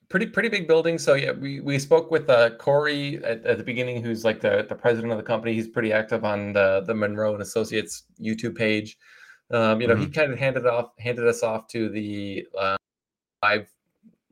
[0.10, 0.98] Pretty pretty big building.
[0.98, 4.66] So yeah, we, we spoke with uh, Corey at, at the beginning, who's like the,
[4.68, 5.54] the president of the company.
[5.54, 8.98] He's pretty active on the the Munro and Associates YouTube page.
[9.52, 10.04] Um, you know, mm-hmm.
[10.04, 12.78] he kind of handed off handed us off to the uh,
[13.44, 13.68] live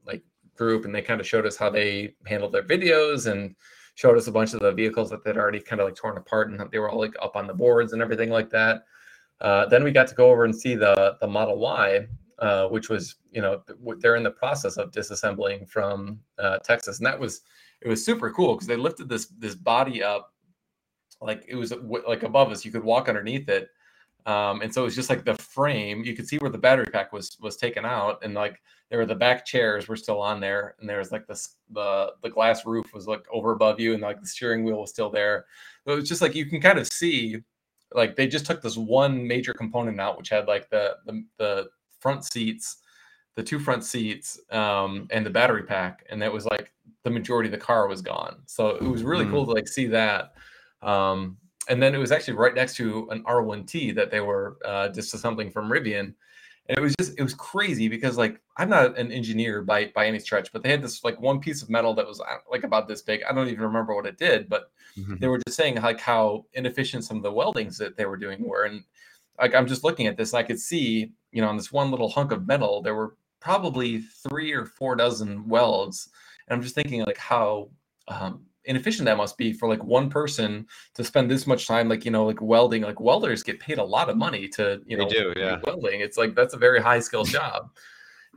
[0.07, 0.23] like
[0.55, 3.53] group, and they kind of showed us how they handled their videos and
[3.95, 6.49] showed us a bunch of the vehicles that they'd already kind of like torn apart
[6.49, 8.83] and they were all like up on the boards and everything like that.
[9.41, 12.07] Uh, then we got to go over and see the the Model Y,
[12.39, 13.61] uh, which was you know
[13.99, 17.41] they're in the process of disassembling from uh, Texas, and that was
[17.81, 20.33] it was super cool because they lifted this this body up
[21.21, 21.73] like it was
[22.07, 22.65] like above us.
[22.65, 23.69] You could walk underneath it,
[24.25, 26.03] um, and so it was just like the frame.
[26.03, 29.05] You could see where the battery pack was was taken out, and like there were
[29.05, 32.65] the back chairs were still on there, and there was like this the the glass
[32.65, 35.45] roof was like over above you, and like the steering wheel was still there.
[35.85, 37.43] So it was just like you can kind of see
[37.93, 41.69] like they just took this one major component out, which had like the the, the
[42.05, 42.77] front seats,
[43.33, 46.71] the two front seats, um, and the battery pack, and that was like
[47.03, 48.43] the majority of the car was gone.
[48.45, 49.31] So it was really mm.
[49.31, 50.35] cool to like see that.
[50.83, 51.37] Um,
[51.67, 55.51] and then it was actually right next to an R1T that they were uh, disassembling
[55.51, 56.13] from Rivian.
[56.69, 60.05] And it was just it was crazy because like I'm not an engineer by by
[60.05, 62.63] any stretch, but they had this like one piece of metal that was uh, like
[62.63, 63.21] about this big.
[63.27, 65.15] I don't even remember what it did, but mm-hmm.
[65.17, 68.47] they were just saying like how inefficient some of the weldings that they were doing
[68.47, 68.65] were.
[68.65, 68.83] And
[69.39, 71.91] like I'm just looking at this, and I could see you know, on this one
[71.91, 76.07] little hunk of metal, there were probably three or four dozen welds.
[76.47, 77.69] And I'm just thinking like how
[78.07, 82.05] um, inefficient that must be for like one person to spend this much time like
[82.05, 85.07] you know like welding like welders get paid a lot of money to you know
[85.07, 85.59] They do, yeah.
[85.65, 87.69] welding it's like that's a very high skill job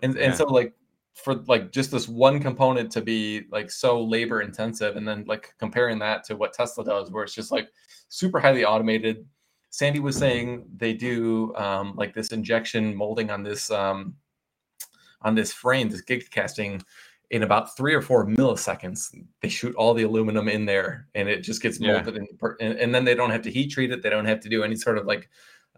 [0.03, 0.25] and Yeah.
[0.25, 0.75] and so like
[1.15, 5.55] for like just this one component to be like so labor intensive and then like
[5.59, 7.71] comparing that to what tesla does where it's just like
[8.09, 9.25] super highly automated
[9.71, 14.15] sandy was saying they do um, like this injection molding on this um,
[15.23, 16.83] on this frame this giga casting
[17.31, 21.43] in about three or four milliseconds they shoot all the aluminum in there and it
[21.43, 21.95] just gets Yeah.
[21.95, 22.27] molded in,
[22.61, 24.63] and, and then they don't have to heat treat it they don't have to do
[24.63, 25.29] any sort of like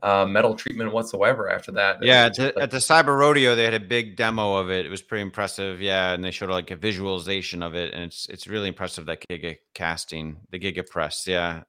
[0.02, 3.74] uh, metal treatment whatsoever after that Yeah, at the, at the Cyber Rodeo, they had
[3.74, 4.86] a big demo of it.
[4.86, 5.80] It was pretty impressive.
[5.80, 9.22] Yeah, and they showed like a visualization of it, and it's it's really impressive that
[9.28, 11.26] Giga casting, the Giga press.
[11.26, 11.64] Yeah,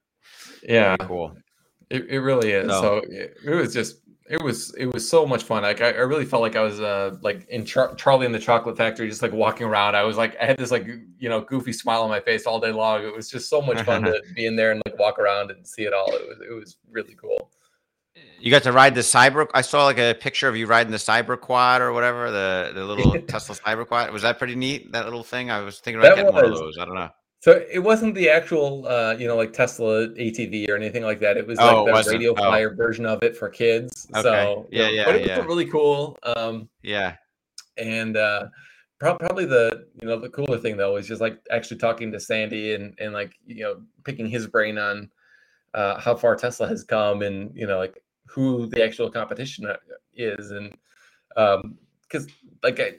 [0.62, 1.36] yeah very cool.
[1.92, 2.66] It, it really is.
[2.66, 2.80] No.
[2.80, 3.98] So it, it was just
[4.30, 5.62] it was it was so much fun.
[5.62, 8.38] Like I, I really felt like I was uh like in Char- Charlie and the
[8.38, 9.94] Chocolate Factory, just like walking around.
[9.94, 12.58] I was like I had this like you know goofy smile on my face all
[12.58, 13.04] day long.
[13.04, 15.66] It was just so much fun to be in there and like walk around and
[15.66, 16.10] see it all.
[16.14, 17.50] It was it was really cool.
[18.40, 19.46] You got to ride the Cyber.
[19.54, 22.84] I saw like a picture of you riding the Cyber Quad or whatever, the the
[22.84, 24.10] little Tesla Cyber Quad.
[24.12, 24.92] Was that pretty neat?
[24.92, 25.50] That little thing.
[25.50, 26.78] I was thinking about That getting one of those.
[26.78, 27.10] I don't know.
[27.42, 31.36] So it wasn't the actual uh you know like Tesla ATV or anything like that.
[31.36, 32.36] It was Oh, like the radio Oh.
[32.36, 34.06] flyer version of it for kids.
[34.14, 34.22] Okay.
[34.22, 36.16] So Yeah, you know, yeah, but it was really cool.
[36.22, 37.16] Um Yeah,
[37.76, 38.46] and uh
[39.00, 42.20] prob- probably the you know the cooler thing though is just like actually talking to
[42.20, 45.10] sandy and and like you know picking his brain on
[45.74, 49.76] uh how far tesla has come and you know like who the actual competition uh,
[50.14, 50.76] is and
[51.36, 52.26] um because
[52.62, 52.92] like i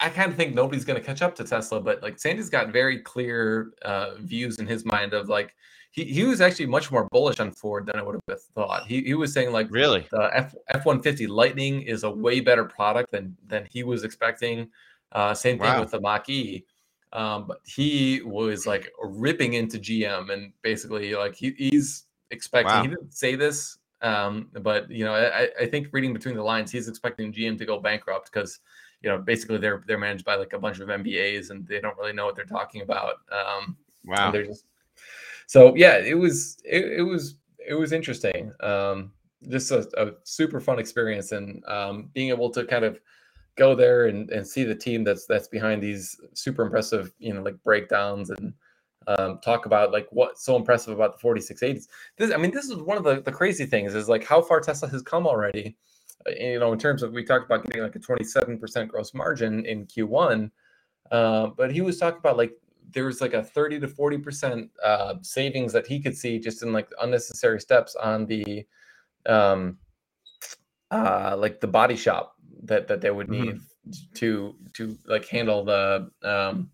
[0.00, 2.68] I kind of think nobody's going to catch up to Tesla, but like Sandy's got
[2.72, 5.54] very clear uh, views in his mind of like
[5.90, 8.86] he, he was actually much more bullish on Ford than I would have thought.
[8.86, 10.06] He, he was saying like really.
[10.10, 14.68] the F one fifty Lightning is a way better product than than he was expecting.
[15.12, 15.80] Uh, same thing Wow.
[15.80, 16.64] with the Mach E.
[17.12, 22.74] Um, but he was like ripping into GM and basically like he, he's expecting.
[22.74, 22.82] Wow.
[22.82, 26.70] He didn't say this, um, but you know I, I think reading between the lines,
[26.70, 28.60] he's expecting GM to go bankrupt because
[29.02, 31.96] you know basically they're they're managed by like a bunch of MBAs and they don't
[31.98, 33.16] really know what they're talking about.
[33.30, 34.30] Um, Wow.
[34.30, 34.66] they're just
[35.46, 39.12] so yeah it was it, it was it was interesting um
[39.48, 43.00] just a, a super fun experience and um being able to kind of
[43.56, 47.42] go there and, and see the team that's that's behind these super impressive you know
[47.42, 48.52] like breakdowns and
[49.08, 52.76] um, talk about like what's so impressive about the 4680s this i mean this is
[52.76, 55.76] one of the, the crazy things is like how far tesla has come already
[56.38, 59.86] you know in terms of we talked about getting like a 27% gross margin in
[59.86, 60.50] q1
[61.12, 62.52] uh, but he was talking about like
[62.90, 66.62] there was like a 30 to 40 percent uh, savings that he could see just
[66.62, 68.66] in like unnecessary steps on the
[69.26, 69.78] um
[70.92, 73.30] uh like the body shop that that they would Mhm.
[73.40, 73.60] need
[74.14, 76.70] to to like handle the um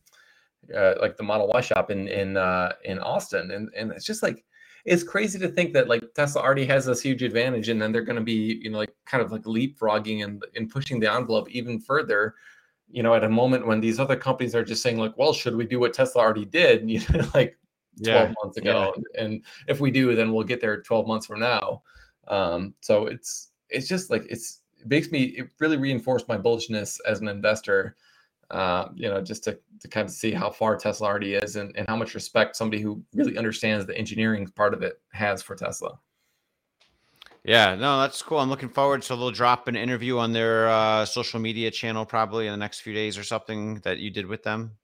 [0.74, 4.22] uh, like the model y shop in in uh in austin and and it's just
[4.22, 4.44] like
[4.85, 8.03] it's crazy to think that like tesla already has this huge advantage and then they're
[8.03, 11.49] going to be you know like kind of like leapfrogging and and pushing the envelope
[11.51, 12.35] even further
[12.92, 15.57] you know, at a moment when these other companies are just saying like, well, should
[15.57, 17.59] we do what Tesla already did, you know, like
[18.05, 18.35] 12 Yeah.
[18.42, 18.95] months ago?
[19.18, 21.83] And if we do, then we'll get there 12 months from now.
[22.29, 26.99] Um, so it's it's just like it's it makes me it really reinforced my bullishness
[27.07, 27.97] as an investor.
[28.52, 31.74] Uh, you know, just to to kind of see how far Tesla already is and,
[31.76, 35.56] and how much respect somebody who really understands the engineering part of it has for
[35.56, 35.98] Tesla.
[37.44, 38.38] Yeah, no, that's cool.
[38.38, 39.02] I'm looking forward.
[39.02, 42.80] to they'll drop an interview on their uh, social media channel probably in the next
[42.80, 44.76] few days or something that you did with them.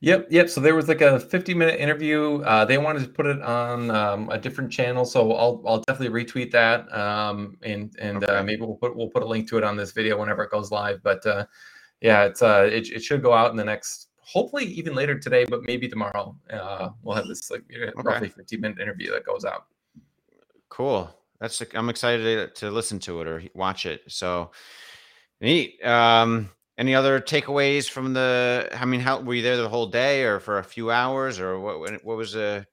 [0.00, 0.48] Yep, yep.
[0.48, 2.42] So there was like a 50 minute interview.
[2.42, 6.24] Uh, they wanted to put it on um, a different channel, so I'll I'll definitely
[6.24, 6.92] retweet that.
[6.92, 8.42] Um, and and uh, Okay.
[8.44, 10.70] maybe we'll put we'll put a link to it on this video whenever it goes
[10.72, 11.02] live.
[11.02, 11.46] But uh,
[12.00, 15.44] yeah, it's uh it, it should go out in the next hopefully even later today,
[15.44, 16.36] but maybe tomorrow.
[16.50, 17.62] Uh, we'll have this like
[17.96, 19.66] roughly 15 minute interview that goes out.
[20.68, 21.10] Cool.
[21.40, 24.02] That's I'm excited to, to listen to it or watch it.
[24.08, 24.50] So
[25.40, 25.82] neat.
[25.84, 28.68] Um, any other takeaways from the?
[28.72, 31.58] I mean, how were you there the whole day or for a few hours or
[31.58, 32.04] what?
[32.04, 32.66] What was the?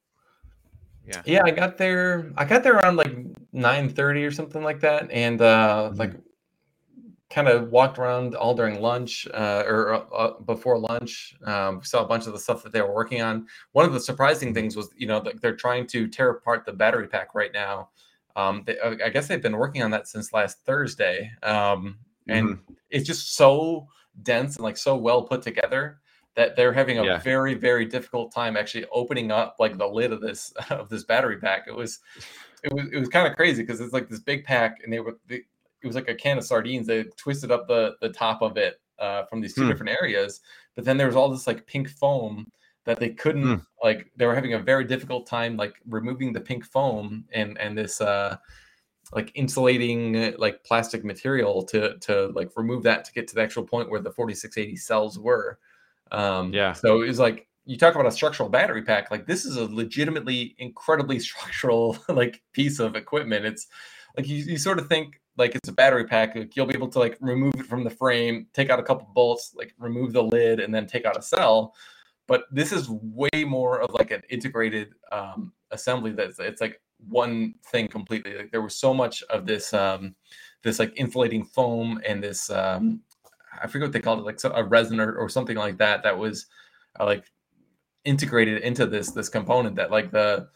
[1.07, 1.21] Yeah.
[1.25, 2.31] Yeah, I got there.
[2.35, 3.15] I got there around like
[3.51, 6.13] nine thirty or something like that, and uh, like
[7.29, 11.35] kind of walked around all during lunch uh, or uh, uh, before lunch.
[11.43, 13.47] Um, saw a bunch of the stuff that they were working on.
[13.71, 17.07] One of the surprising things was, you know, they're trying to tear apart the battery
[17.07, 17.89] pack right now.
[18.35, 22.59] Um, they, uh, I guess they've been working on that since last Thursday, um, and
[22.89, 23.87] it's just so
[24.23, 25.99] dense and like so well put together
[26.35, 27.17] that they're having a Yeah.
[27.19, 31.37] very very difficult time actually opening up like the lid of this of this battery
[31.37, 31.99] pack it was
[32.63, 34.99] it was it was kind of crazy because it's like this big pack and they
[34.99, 35.43] were they,
[35.85, 38.81] it was like a can of sardines they twisted up the the top of it
[38.99, 39.69] uh, from these two Hmm.
[39.69, 40.41] different areas
[40.75, 42.47] but then there was all this like pink foam
[42.85, 43.61] that they couldn't Hmm.
[43.83, 47.77] like they were having a very difficult time like removing the pink foam and and
[47.77, 48.37] this uh
[49.13, 53.63] like insulating like plastic material to to like remove that to get to the actual
[53.63, 55.59] point where the 4680 cells were
[56.11, 56.73] um Yeah.
[56.73, 59.65] so it was like you talk about a structural battery pack like this is a
[59.65, 63.67] legitimately incredibly structural like piece of equipment it's
[64.17, 66.87] like you, you sort of think like it's a battery pack like you'll be able
[66.87, 70.23] to like remove it from the frame take out a couple bolts like remove the
[70.23, 71.73] lid and then take out a cell.
[72.27, 77.53] But this is way more of like an integrated um, assembly that's it's like one
[77.71, 78.35] thing completely.
[78.35, 80.15] Like there was so much of this um
[80.65, 82.99] this like insulating foam and this um
[83.61, 86.17] i forget what they called it like a resin or, or something like that that
[86.17, 86.47] was
[86.99, 87.31] uh, like
[88.03, 90.47] integrated into this this component that like the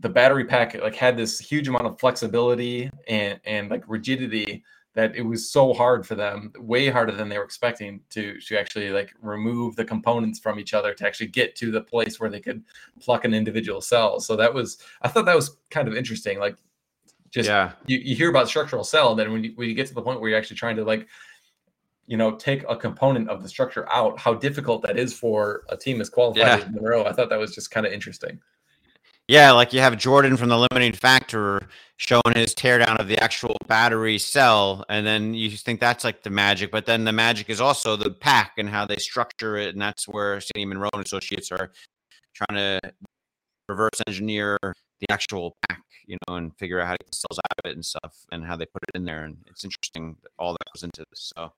[0.00, 5.14] the battery pack like had this huge amount of flexibility and and like rigidity that
[5.14, 8.90] it was so hard for them way harder than they were expecting to to actually
[8.90, 12.40] like remove the components from each other to actually get to the place where they
[12.40, 12.62] could
[13.00, 16.56] pluck an individual cell so that was i thought that was kind of interesting like
[17.30, 17.72] just yeah.
[17.86, 20.20] you, you hear about structural cell then when you, when you get to the point
[20.20, 21.06] where you're actually trying to like
[22.06, 25.76] you know take a component of the structure out how difficult that is for a
[25.76, 26.56] team as qualified Yeah.
[26.56, 28.40] as Munro i thought that was just kind of interesting
[29.30, 33.56] Yeah, like you have Jordan from the limiting factor showing his teardown of the actual
[33.68, 37.60] battery cell, and then you think that's like the magic, but then the magic is
[37.60, 41.52] also the pack and how they structure it, and that's where City Munro and Associates
[41.52, 41.70] are
[42.34, 42.92] trying to
[43.68, 44.58] reverse engineer
[45.00, 47.74] the actual pack, you know, and figure out how to get cells out of it
[47.74, 50.72] and stuff, and how they put it in there, and it's interesting that all that
[50.74, 51.32] goes into this.
[51.36, 51.52] So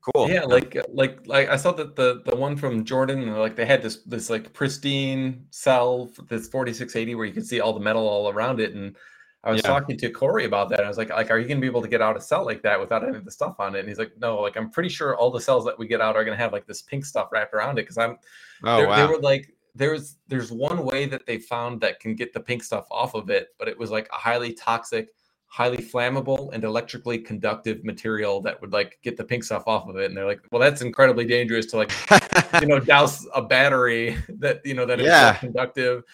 [0.00, 0.28] cool.
[0.28, 3.66] Yeah, like uh, like like I saw that the the one from Jordan, like they
[3.66, 8.06] had this this like pristine cell, this 4680 where you could see all the metal
[8.08, 8.74] all around it.
[8.74, 8.96] And
[9.44, 9.70] I was Yeah.
[9.70, 10.84] talking to Corey about that.
[10.84, 12.62] I was like, like, are you gonna be able to get out a cell like
[12.62, 13.80] that without any of the stuff on it?
[13.80, 16.16] And he's like, no, like I'm pretty sure all the cells that we get out
[16.16, 18.18] are gonna have like this pink stuff wrapped around it because I'm
[18.64, 18.96] oh wow.
[18.96, 22.62] they were like there's there's one way that they found that can get the pink
[22.62, 25.08] stuff off of it but it was like a highly toxic
[25.52, 29.96] highly flammable and electrically conductive material that would like get the pink stuff off of
[29.98, 30.06] it.
[30.06, 31.92] And they're like well that's incredibly dangerous to like
[32.62, 35.34] you know douse a battery that you know that is Yeah.
[35.34, 36.04] conductive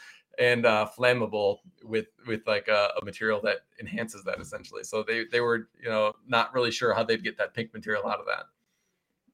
[0.40, 4.82] and uh flammable with with like a, a material that enhances that essentially.
[4.82, 8.08] So they they were you know not really sure how they'd get that pink material
[8.08, 8.46] out of that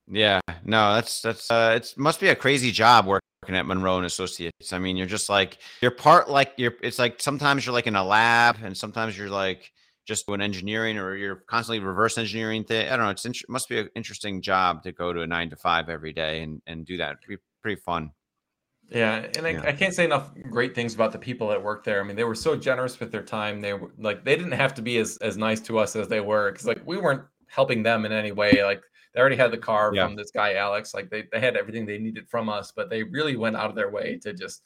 [0.06, 4.06] Yeah, no, that's that's uh it must be a crazy job working at Munro and
[4.06, 4.72] Associates.
[4.72, 7.96] I mean, you're just like you're part like you're it's like sometimes you're like in
[7.96, 9.70] a lab and sometimes you're like
[10.06, 12.86] just doing engineering or you're constantly reverse engineering thing.
[12.86, 13.10] I don't know.
[13.10, 16.12] It's int- must be an interesting job to go to a nine to five every
[16.12, 17.16] day and and do that.
[17.22, 18.10] It'd be pretty fun.
[18.90, 19.62] Yeah, and I, Yeah.
[19.62, 22.00] I can't say enough great things about the people that work there.
[22.00, 23.62] I mean, they were so generous with their time.
[23.62, 26.20] They were like they didn't have to be as as nice to us as they
[26.20, 28.62] were because like we weren't helping them in any way.
[28.62, 28.82] Like
[29.14, 30.06] they already had the car Yeah.
[30.06, 30.92] from this guy Alex.
[30.92, 33.76] Like they they had everything they needed from us, but they really went out of
[33.76, 34.62] their way to just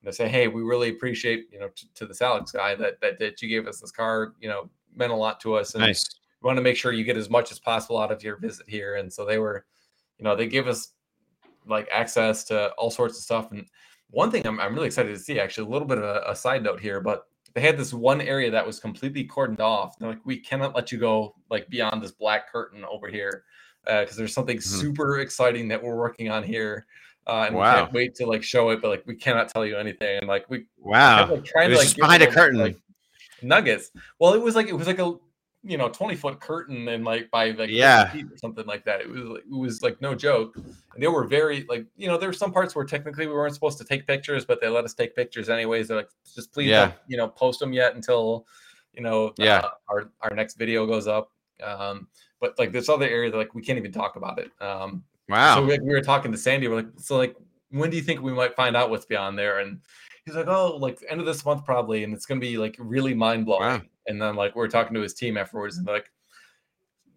[0.00, 3.00] you know say, hey, we really appreciate you know t- to this Alex guy that
[3.00, 4.34] that that you gave us this car.
[4.40, 6.02] You know, meant a lot to us, and Nice.
[6.42, 8.68] we want to make sure you get as much as possible out of your visit
[8.68, 8.96] here.
[8.96, 9.66] And so they were,
[10.18, 10.94] you know, they give us
[11.66, 13.52] like access to all sorts of stuff.
[13.52, 13.66] And
[14.08, 16.34] one thing I'm, I'm really excited to see, actually, a little bit of a, a
[16.34, 19.98] side note here, but they had this one area that was completely cordoned off.
[19.98, 23.44] They're like, we cannot let you go like beyond this black curtain over here
[23.84, 24.62] because there's something Mhm.
[24.62, 26.86] super exciting that we're working on here.
[27.26, 29.76] Uh, and we can't wait to like show it, but like we cannot tell you
[29.76, 30.18] anything.
[30.18, 31.18] And like we Wow.
[31.18, 32.58] kept, like, trying to like just behind a curtain.
[32.58, 32.76] like,
[33.42, 33.90] nuggets.
[34.18, 35.14] Well, it was like it was like a
[35.62, 38.10] you know 20 foot curtain and like by like Yeah.
[38.10, 39.02] feet or something like that.
[39.02, 40.56] It was like, it was like no joke.
[40.56, 43.54] And they were very like you know there were some parts where technically we weren't
[43.54, 45.88] supposed to take pictures, but they let us take pictures anyways.
[45.88, 46.92] They're like just please Yeah.
[47.06, 48.46] you know post them yet until
[48.94, 49.58] you know Yeah.
[49.58, 51.30] uh, our our next video goes up.
[51.62, 52.08] Um,
[52.40, 54.50] but like this other area like we can't even talk about it.
[54.60, 55.54] Um, Wow.
[55.56, 56.66] so we, we were talking to Sandy.
[56.66, 57.36] We're like, so like,
[57.70, 59.60] when do you think we might find out what's beyond there?
[59.60, 59.78] And
[60.24, 63.14] he's like, oh, like end of this month probably, and it's gonna be like really
[63.14, 63.62] mind blowing.
[63.62, 63.82] Wow.
[64.08, 66.10] And then like we are talking to his team afterwards, and they're like,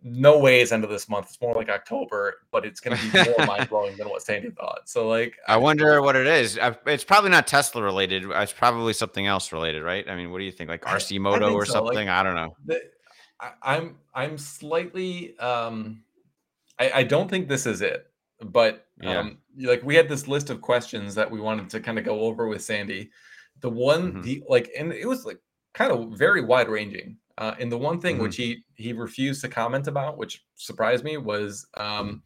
[0.06, 1.28] no way it's end of this month.
[1.30, 4.82] It's more like October, but it's gonna be more mind blowing than what Sandy thought.
[4.86, 6.60] So like, I wonder what it is.
[6.60, 8.26] I, it's probably not Tesla related.
[8.30, 10.08] It's probably something else related, right?
[10.10, 10.70] I mean, what do you think?
[10.70, 12.10] Like Arcimoto or so, like- something?
[12.10, 12.56] I don't know.
[12.66, 12.82] the,
[13.44, 16.04] I, I'm I'm slightly um
[16.80, 19.20] I, I don't think this is it, but Yeah.
[19.22, 22.22] um like we had this list of questions that we wanted to kind of go
[22.22, 23.12] over with Sandy.
[23.62, 24.24] The one Mhm.
[24.24, 25.40] the like and it was like
[25.74, 27.18] kind of very wide ranging.
[27.40, 28.22] Uh, and the one thing Mhm.
[28.22, 32.24] which he he refused to comment about, which surprised me, was um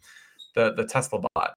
[0.56, 1.56] the the Tesla bot,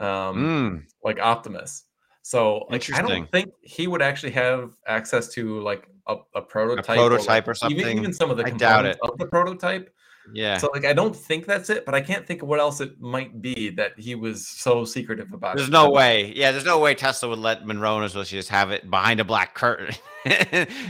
[0.00, 1.86] um Mm, like Optimus.
[2.24, 6.96] So like, I don't think he would actually have access to like a, a prototype,
[6.96, 7.98] prototype or like, Even, something?
[7.98, 9.10] even some of the I doubt components it.
[9.10, 9.93] of the prototype.
[10.32, 10.58] Yeah.
[10.58, 13.00] So like I don't think that's it, but I can't think of what else it
[13.00, 15.56] might be that he was so secretive about.
[15.56, 15.72] There's it.
[15.72, 16.32] no way.
[16.34, 19.24] Yeah, there's no way Tesla would let Munro so she just have it behind a
[19.24, 19.94] black curtain.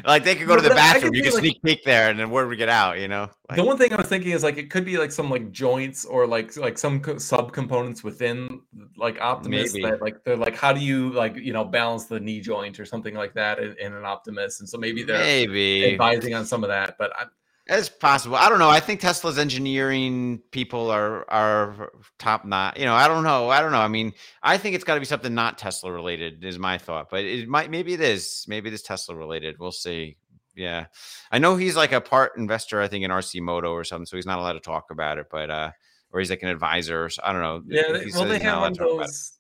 [0.05, 1.41] like they could go No, to the but I- I bathroom, could you can like-
[1.41, 2.99] sneak peek there, and then word would we get out.
[3.01, 3.29] You know.
[3.51, 5.51] Like, the one thing I was thinking is like it could be like some like
[5.51, 8.61] joints or like like some co- sub components within
[8.97, 9.85] like Optimus Maybe.
[9.85, 12.85] that like they're like how do you like you know balance the knee joint or
[12.85, 16.63] something like that in, in an Optimus, and so maybe they're maybe advising on some
[16.63, 16.97] of that.
[16.99, 17.25] But I,
[17.67, 18.37] it's possible.
[18.37, 18.69] I don't know.
[18.69, 22.79] I think Tesla's engineering people are are top notch.
[22.79, 23.49] You know, I don't know.
[23.49, 23.79] I don't know.
[23.81, 24.13] I mean,
[24.43, 26.45] I think it's got to be something not Tesla related.
[26.45, 27.71] Is my thought, but it might.
[27.71, 28.45] Maybe it is.
[28.49, 29.57] Maybe it is Tesla related.
[29.59, 30.17] We'll see.
[30.57, 30.87] Yeah,
[31.33, 32.81] I know he's like a part investor.
[32.81, 35.27] I think in Arcimoto or something, so he's not allowed to talk about it.
[35.31, 35.71] But uh,
[36.13, 37.07] or he's like an advisor.
[37.07, 37.63] Or, so- I don't know.
[37.67, 39.07] yeah, they, well they he's had one of to talk about it.
[39.07, 39.33] those.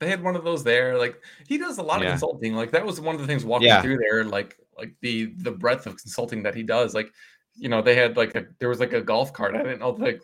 [0.00, 0.98] They had one of those there.
[0.98, 1.16] Like
[1.46, 2.06] he does a lot Yeah.
[2.08, 2.54] of consulting.
[2.54, 3.80] Like that was one of the things walking Yeah.
[3.80, 4.24] through there.
[4.24, 6.94] Like like the the breadth of consulting that he does.
[6.94, 7.10] Like
[7.56, 9.54] you know they had like a there was like a golf cart.
[9.54, 10.22] I didn't know like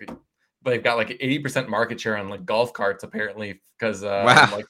[0.65, 4.49] they've got like 80% market share on like golf carts apparently because uh Wow.
[4.53, 4.67] like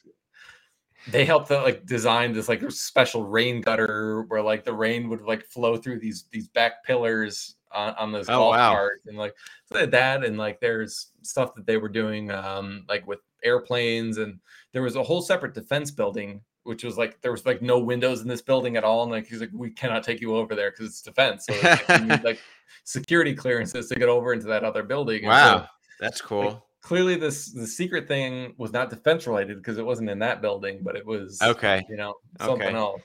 [1.09, 5.23] they helped to like design this like special rain gutter where like the rain would
[5.23, 8.73] like flow through these these back pillars on, on this Oh, golf wow.
[8.75, 9.35] cart and like
[9.73, 14.39] so that and like there's stuff that they were doing um like with airplanes and
[14.73, 18.21] there was a whole separate defense building which was like there was like no windows
[18.21, 20.71] in this building at all and like he's like we cannot take you over there
[20.71, 22.41] because it's defense so like, need, like
[22.85, 25.69] security clearances to get over into that other building And so, Wow,
[26.01, 26.67] that's like, cool.
[26.83, 30.81] clearly this the secret thing was not defense related because it wasn't in that building
[30.83, 31.83] but it was Okay.
[31.89, 32.77] you know something Okay.
[32.77, 33.03] else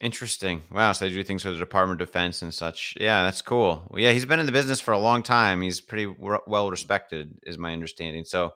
[0.00, 0.62] Interesting.
[0.70, 0.92] Wow.
[0.92, 2.94] So they do things for the Department of Defense and such.
[3.00, 3.86] Yeah, that's cool.
[3.88, 5.62] Well, yeah, he's been in the business for a long time.
[5.62, 8.26] He's pretty w- well respected, is my understanding.
[8.26, 8.52] So,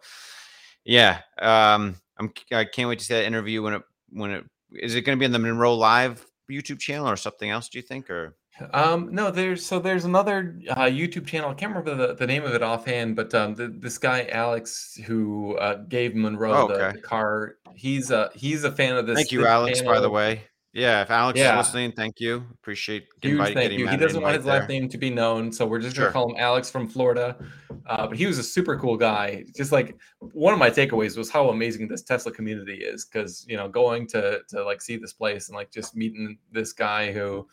[0.85, 3.83] yeah, um, I'm I can't wait to see that interview when it
[4.13, 7.51] when it is it going to be in the Munro Live YouTube channel or something
[7.51, 7.69] else?
[7.69, 8.37] Do you think or
[8.73, 11.51] Um, no, there's so there's another uh, YouTube channel.
[11.51, 14.99] I can't remember the, the name of it offhand, but um, the, this guy Alex
[15.07, 16.97] who uh, gave Munro Oh, the, okay.
[16.97, 19.17] the car, he's a he's a fan of this.
[19.17, 19.81] thank you, Alex.
[19.83, 20.43] By the way,
[20.73, 21.59] yeah, if Alex Yeah.
[21.59, 22.45] is listening, thank you.
[22.55, 23.89] Appreciate Huge thank you.
[23.89, 26.05] He doesn't want his invite last name to be known, so we're just Sure.
[26.07, 27.37] gonna call him Alex from Florida.
[27.87, 29.45] Uh, but he was a super cool guy.
[29.57, 33.57] Just like one of my takeaways was how amazing this Tesla community is, because you
[33.57, 37.45] know, going to to like see this place and like just meeting this guy who's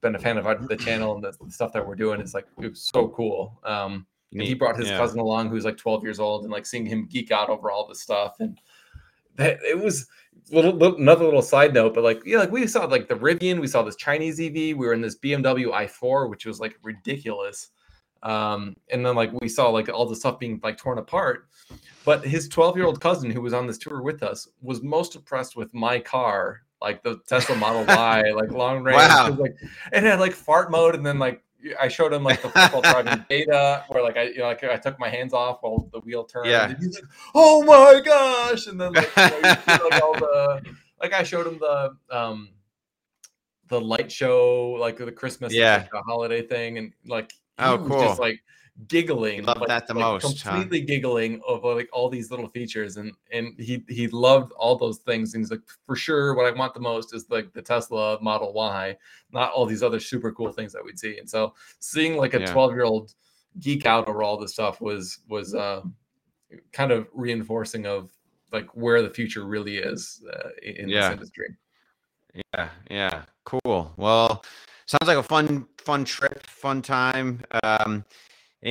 [0.00, 2.46] been a fan of the channel and the, the stuff that we're doing is like
[2.60, 3.60] it was so cool.
[3.64, 4.98] Um, and he brought his Yeah.
[4.98, 7.86] cousin along who's like 12 years old and like seeing him geek out over all
[7.86, 8.58] this stuff and
[9.36, 10.06] that it was
[10.50, 13.60] little, little another little side note but like yeah like we saw like the rivian
[13.60, 17.70] we saw this chinese ev we were in this bmw i4 which was like ridiculous.
[18.22, 21.48] Um and then like we saw like all the stuff being like torn apart.
[22.06, 25.14] But his 12 year old cousin who was on this tour with us was most
[25.14, 28.96] impressed with my car like the tesla model y like long range.
[28.96, 29.36] Wow.
[29.38, 29.56] like
[29.92, 31.42] it had like fart mode and then like
[31.80, 34.62] I showed him like the full self driving data where like I you know like
[34.64, 36.48] I took my hands off while the wheel turned.
[36.50, 36.68] Yeah.
[36.68, 37.04] And he's like,
[37.34, 40.62] "Oh my gosh!" And then like, you know, see, like all the
[41.00, 42.50] like I showed him the um
[43.68, 45.76] the light show like the Christmas Yeah.
[45.78, 48.00] like, the holiday thing and like he Oh, was cool.
[48.00, 48.42] just like
[48.88, 50.50] giggling loved like, that the like, most, huh?
[50.50, 54.98] completely giggling over like all these little features and and he he loved all those
[54.98, 58.20] things and he's like for sure what I want the most is like the Tesla
[58.20, 58.96] Model Y
[59.30, 62.40] not all these other super cool things that we'd see and so seeing like a
[62.40, 62.52] Yeah.
[62.52, 63.14] 12 year old
[63.60, 65.82] geek out over all this stuff was was uh,
[66.72, 68.10] kind of reinforcing of
[68.50, 71.00] like where the future really is uh, in Yeah.
[71.00, 71.56] this industry
[72.34, 73.92] Yeah, yeah, cool.
[73.96, 74.44] Well,
[74.86, 77.42] sounds like a fun, fun trip, fun time.
[77.62, 78.04] Um,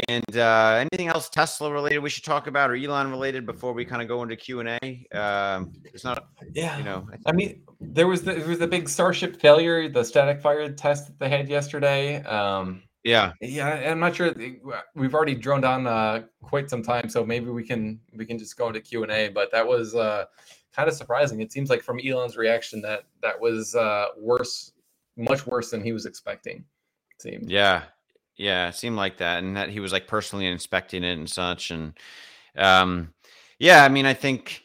[0.07, 3.85] and uh, anything else Tesla related we should talk about or Elon related before we
[3.85, 5.07] kind of go into Q and A?
[5.17, 8.89] Um, it's not, yeah you know, I mean, there was the, there was the big
[8.89, 12.23] Starship failure, the static fire test that they had yesterday.
[12.23, 14.33] Um, yeah, yeah, I'm not sure.
[14.95, 18.57] We've already droned on uh, quite some time, so maybe we can we can just
[18.57, 19.27] go into Q and A.
[19.27, 20.25] But that was uh,
[20.73, 21.41] kind of surprising.
[21.41, 24.71] It seems like from Elon's reaction that that was uh, worse,
[25.17, 26.63] much worse than he was expecting.
[27.11, 27.49] It seemed.
[27.49, 27.83] yeah,
[28.37, 28.69] yeah.
[28.69, 31.71] It seemed like that, and that he was like personally inspecting it and such.
[31.71, 31.93] And
[32.57, 33.13] um,
[33.59, 34.63] yeah, I mean, I think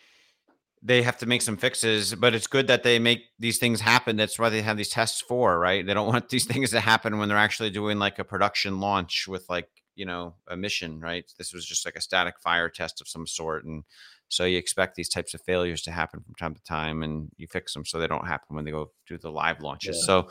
[0.82, 4.16] they have to make some fixes, but it's good that they make these things happen.
[4.16, 5.84] That's why they have these tests for, right?
[5.84, 9.26] They don't want these things to happen when they're actually doing like a production launch
[9.26, 11.24] with like, you know, a mission, right?
[11.38, 13.64] This was just like a static fire test of some sort.
[13.64, 13.82] And
[14.28, 17.48] so you expect these types of failures to happen from time to time and you
[17.48, 19.96] fix them so they don't happen when they go do the live launches.
[20.00, 20.06] Yeah.
[20.06, 20.30] So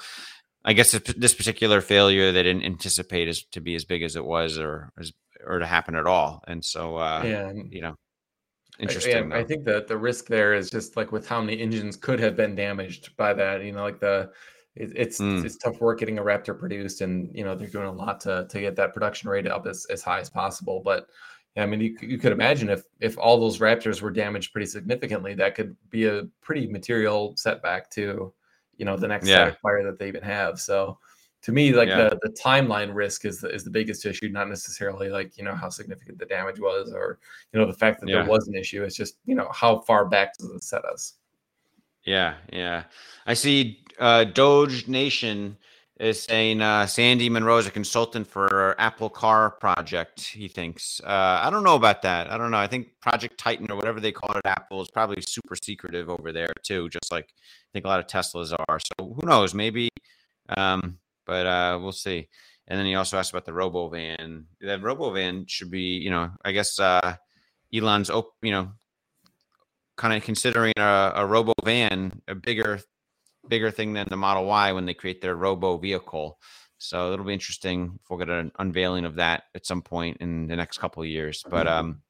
[0.67, 4.25] I guess this particular failure they didn't anticipate as to be as big as it
[4.25, 5.13] was or as
[5.45, 6.43] or to happen at all.
[6.45, 7.95] And so uh Yeah, you know,
[8.77, 9.31] I- interesting.
[9.31, 9.47] I though.
[9.47, 12.53] think that the risk there is just like with how many engines could have been
[12.53, 13.63] damaged by that.
[13.63, 14.29] You know, like the
[14.75, 15.43] it, it's mm.
[15.43, 18.45] it's tough work getting a Raptor produced, and you know they're doing a lot to
[18.49, 20.81] to get that production rate up as, as high as possible.
[20.83, 21.07] But
[21.55, 25.33] I mean, you, you could imagine if if all those Raptors were damaged pretty significantly,
[25.35, 28.33] that could be a pretty material setback to
[28.77, 29.53] you know the next yeah.
[29.61, 30.59] fire that they even have.
[30.59, 30.97] So
[31.43, 32.09] to me, like yeah.
[32.09, 35.55] the the timeline risk is the, is the biggest issue, not necessarily like you know
[35.55, 37.19] how significant the damage was or
[37.53, 38.21] you know the fact that yeah.
[38.21, 38.83] there was an issue.
[38.83, 41.13] It's just you know how far back does it set us.
[42.03, 42.85] Yeah, yeah.
[43.25, 45.57] I see uh, Doge Nation
[45.99, 50.21] is saying uh, Sandy Munro is a consultant for Apple Car project.
[50.21, 51.01] He thinks.
[51.03, 52.31] Uh, I don't know about that.
[52.31, 52.57] I don't know.
[52.57, 56.31] I think Project Titan or whatever they call it Apple is probably super secretive over
[56.31, 56.89] there too.
[56.89, 58.79] Just like I think a lot of Teslas are.
[58.79, 59.53] So who knows?
[59.53, 59.89] Maybe.
[60.55, 62.27] Um, but uh, we'll see.
[62.67, 64.45] And then he also asked about the Robo Van.
[64.61, 67.15] That Robo Van should be, you know, I guess uh,
[67.73, 68.71] Elon's, op- you know,
[69.95, 72.79] kind of considering a, a Robo Van a bigger
[73.49, 76.39] bigger thing than the Model Y when they create their robo vehicle.
[76.77, 80.47] So it'll be interesting if we'll get an unveiling of that at some point in
[80.47, 81.43] the next couple of years.
[81.49, 81.79] But mm-hmm.
[81.79, 82.01] um,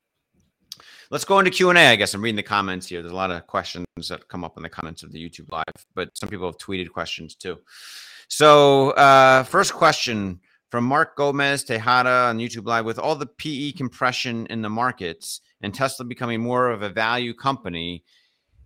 [1.10, 1.88] let's go into Q and A.
[1.88, 3.02] I guess I'm reading the comments here.
[3.02, 5.86] There's a lot of questions that come up in the comments of the YouTube live,
[5.96, 7.60] but some people have tweeted questions too.
[8.28, 13.72] So uh, first question from Mark Gomez Tejada on YouTube Live: With all the PE
[13.72, 18.04] compression in the markets and Tesla becoming more of a value company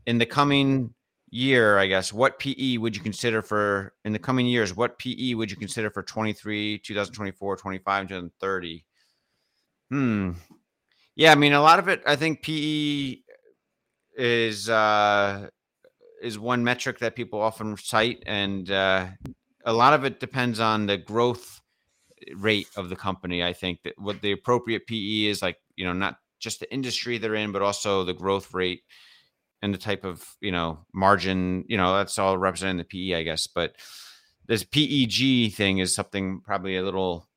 [0.08, 0.94] in the coming
[1.32, 4.76] year, I guess, what PE would you consider for in the coming years?
[4.76, 8.86] What PE would you consider for 23, 2024, 25, 2030?
[9.90, 10.32] Hmm.
[11.16, 13.18] Yeah, I mean, a lot of it, I think PE
[14.18, 15.50] is uh,
[16.22, 19.08] is one metric that people often cite, and uh,
[19.66, 21.62] a lot of it depends on the growth
[22.36, 23.44] rate of the company.
[23.44, 27.18] I think that what the appropriate PE is, like you know, not just the industry
[27.18, 28.84] they're in, but also the growth rate
[29.62, 33.24] and the type of you know margin you know that's all representing the pe i
[33.24, 33.76] guess but
[34.48, 37.28] this peg thing is something probably a little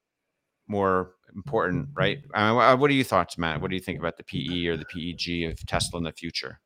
[0.66, 2.18] more important right?
[2.32, 3.60] I mean, what are your thoughts matt?
[3.60, 6.60] What do you think about the pe or the peg of tesla in the future?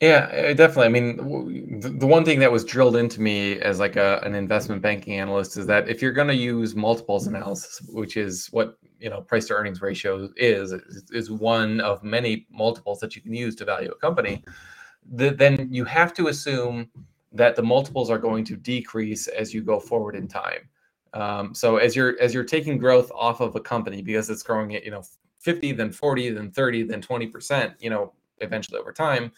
[0.00, 0.86] Yeah, uh, definitely.
[0.86, 4.82] I mean, the one thing that was drilled into me as like a, an investment
[4.82, 9.10] banking analyst is that if you're going to use multiples analysis, which is what you
[9.10, 10.72] know price to earnings ratio is,
[11.10, 14.42] is one of many multiples that you can use to value a company,
[15.12, 16.88] the, then you have to assume
[17.32, 20.68] that the multiples are going to decrease as you go forward in time.
[21.12, 24.74] Um, so as you're as you're taking growth off of a company because it's growing
[24.74, 25.02] at you know
[25.40, 29.30] 50, then 40, then 30, then 20 percent, you know, eventually over time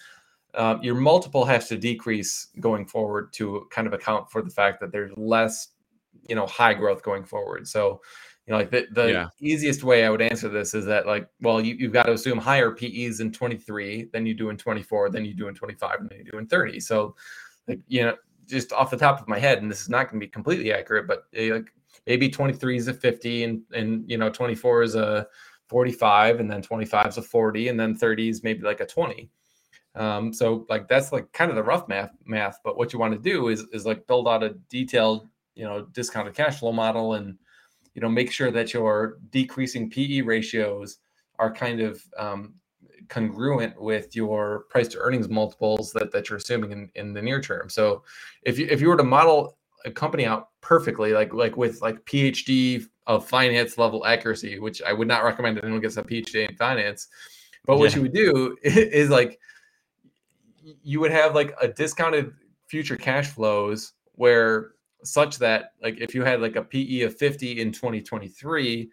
[0.57, 4.81] uh, your multiple has to decrease going forward to kind of account for the fact
[4.81, 5.69] that there's less,
[6.29, 7.69] you know, high growth going forward.
[7.69, 8.01] So,
[8.47, 9.29] you know, like the, the yeah.
[9.41, 12.39] easiest way I would answer this is that like, well, you, you've got to assume
[12.39, 16.09] higher PEs in 23 than you do in 24, than you do in 25, and
[16.09, 16.79] then you do in 30.
[16.79, 17.17] So,
[17.67, 18.15] like, you know,
[18.47, 20.73] just off the top of my head, and this is not going to be completely
[20.73, 21.73] accurate, but eh, like
[22.07, 25.27] maybe 23 is a 50 and, and, you know, 24 is a
[25.69, 29.29] 45 and then 25 is a 40 and then 30 is maybe like a 20
[29.97, 33.15] um, so like that's like kind of the rough math math, but what you want
[33.15, 37.15] to do is is like build out a detailed, you know, discounted cash flow model
[37.15, 37.39] and
[37.97, 40.99] you know make sure that your decreasing PE ratios
[41.39, 42.55] are kind of um,
[43.09, 47.41] congruent with your price to earnings multiples that, that you're assuming in, in the near
[47.41, 47.71] term.
[47.71, 48.03] So
[48.43, 52.05] if you if you were to model a company out perfectly, like like with like
[52.05, 56.49] PhD of finance level accuracy, which I would not recommend that anyone gets a PhD
[56.49, 57.09] in finance.
[57.65, 57.97] But what yeah.
[57.97, 59.41] you would do is like
[60.83, 62.35] you would have like a discounted
[62.69, 64.73] future cash flows where
[65.03, 68.91] such that like if you had like a PE of 50 in 2023,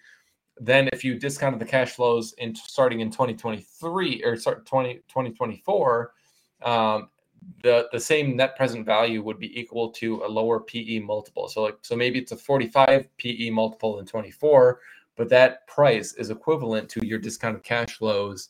[0.57, 6.13] then if you discounted the cash flows in starting in 2023 or start 20, 2024,
[6.63, 7.09] um,
[7.61, 11.47] the the same net present value would be equal to a lower PE multiple.
[11.47, 14.79] So like so maybe it's a 45 PE multiple in 24,
[15.15, 18.49] but that price is equivalent to your discounted cash flows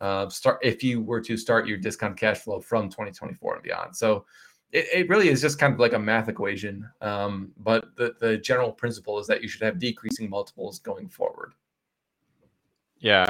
[0.00, 3.96] uh, start if you were to start your discount cash flow from 2024 and beyond.
[3.96, 4.26] So
[4.74, 6.86] it, it really is just kind of like a math equation.
[7.00, 11.54] Um, but the, the general principle is that you should have decreasing multiples going forward.
[12.98, 13.26] Yeah.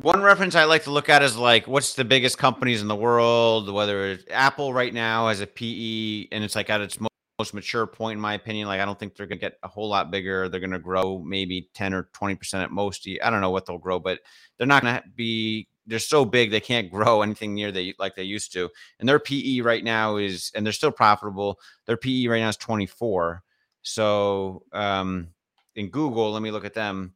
[0.00, 2.96] One reference I like to look at is like what's the biggest companies in the
[2.96, 7.10] world, whether it's Apple right now has a PE and it's like at its most
[7.38, 9.90] most mature point in my opinion like i don't think they're to get a whole
[9.90, 13.66] lot bigger they're to grow maybe 10 or 20% at most i don't know what
[13.66, 14.20] they'll grow but
[14.56, 18.22] they're not to be they're so big they can't grow anything near they like they
[18.22, 18.68] used to.
[18.98, 21.58] And their PE right now is, and they're still profitable.
[21.86, 23.42] Their PE right now is 24.
[23.82, 25.28] So um,
[25.76, 27.14] in Google, let me look at them.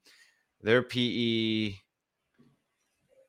[0.62, 1.74] Their PE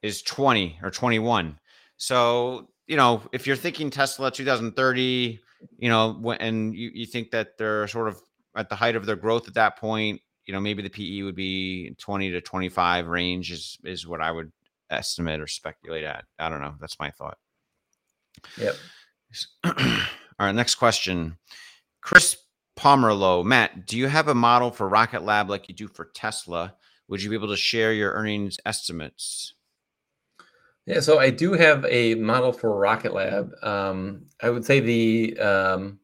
[0.02, 1.58] is 20 or 21.
[1.98, 5.40] So you know, if you're thinking Tesla 2030,
[5.78, 8.22] you know, and you, you think that they're sort of
[8.58, 11.36] at the height of their growth at that point, you know, maybe the PE would
[11.36, 14.52] be 20 to 25 range is, is what I would
[14.92, 16.26] estimate or speculate at.
[16.38, 16.76] I don't know.
[16.80, 17.38] That's my thought.
[18.58, 18.76] Yep.
[19.66, 19.74] All
[20.40, 20.56] right.
[20.56, 21.38] Next question.
[22.02, 22.38] Chris
[22.78, 26.76] Pomerlow, Matt, do you have a model for Rocket Lab like you do for Tesla?
[27.08, 29.54] Would you be able to share your earnings estimates?
[30.86, 33.52] Yeah, so I do have a model for Rocket Lab.
[33.62, 36.00] Um, I would say the um,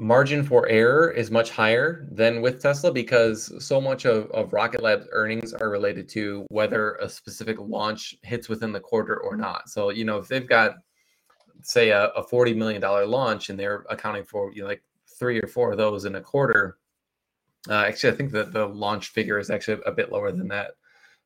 [0.00, 4.82] margin for error is much higher than with Tesla because so much of, of Rocket
[4.82, 9.68] Lab's earnings are related to whether a specific launch hits within the quarter or not.
[9.68, 10.76] So, you know, if they've got,
[11.62, 14.82] say, a, a $40 million launch and they're accounting for, you know, like
[15.18, 16.78] three or four of those in a quarter,
[17.68, 20.70] uh, actually, I think that the launch figure is actually a bit lower than that.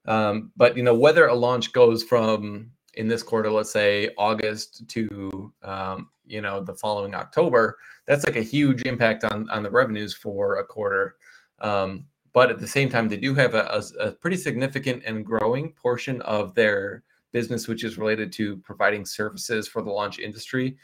[0.05, 4.88] Um, but, you know, whether a launch goes from in this quarter, let's say August
[4.88, 9.70] to um, you know the following October, that's like a huge impact on on the
[9.70, 11.16] revenues for a quarter.
[11.61, 15.24] Um, but at the same time, they do have a, a, a, pretty significant and
[15.24, 20.76] growing portion of their business, which is related to providing services for the launch industry.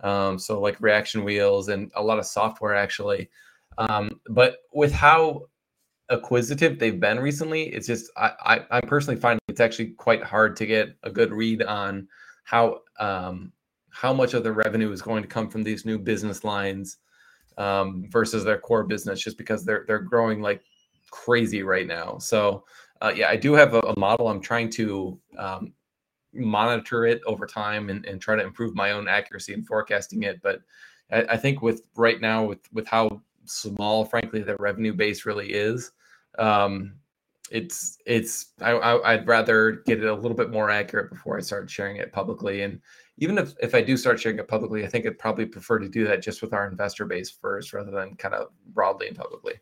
[0.00, 3.30] Um, so like reaction wheels and a lot of software actually.
[3.76, 5.48] Um, but with how
[6.14, 10.56] acquisitive they've been recently, it's just I, I I'm personally finding it's actually quite hard
[10.56, 12.08] to get a good read on
[12.44, 13.52] how um,
[13.90, 16.98] how much of the revenue is going to come from these new business lines
[17.58, 20.62] um, versus their core business, just because they're they're growing like
[21.10, 22.18] crazy right now.
[22.18, 22.64] So
[23.00, 24.28] uh, yeah, I do have a, a model.
[24.28, 25.72] I'm trying to um,
[26.32, 30.40] monitor it over time and, and try to improve my own accuracy in forecasting it.
[30.42, 30.60] But
[31.12, 35.52] I, I think with right now with with how small, frankly, the revenue base really
[35.52, 35.92] is.
[36.38, 36.94] Um,
[37.50, 41.40] it's it's I, I would rather get it a little bit more accurate before I
[41.40, 42.62] start sharing it publicly.
[42.62, 42.80] And
[43.18, 45.88] even if if I do start sharing it publicly, I think I'd probably prefer to
[45.88, 49.54] do that just with our investor base first, rather than kind of broadly and publicly.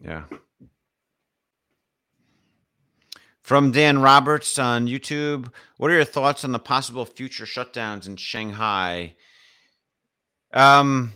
[0.00, 0.24] Yeah.
[3.42, 8.16] From Dan Roberts on YouTube, what are your thoughts on the possible future shutdowns in
[8.16, 9.14] Shanghai?
[10.54, 11.12] Um,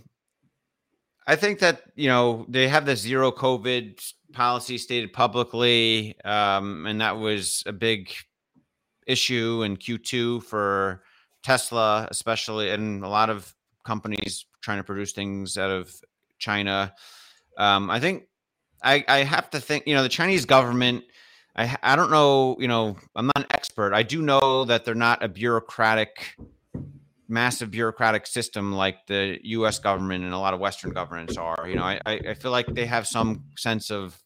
[1.29, 4.01] I think that you know they have the zero COVID
[4.33, 8.11] policy stated publicly, um, and that was a big
[9.07, 11.03] issue in Q2 for
[11.43, 13.55] Tesla, especially, and a lot of
[13.85, 15.95] companies trying to produce things out of
[16.39, 16.95] China.
[17.59, 18.25] Um, I think
[18.83, 21.05] I, I have to think, you know, the Chinese government.
[21.55, 23.93] I I don't know, you know, I'm not an expert.
[23.93, 26.37] I do know that they're not a bureaucratic
[27.29, 29.79] massive bureaucratic system like the U.S.
[29.79, 31.67] government and a lot of Western governments are.
[31.69, 34.21] You know, I, I feel like they have some sense of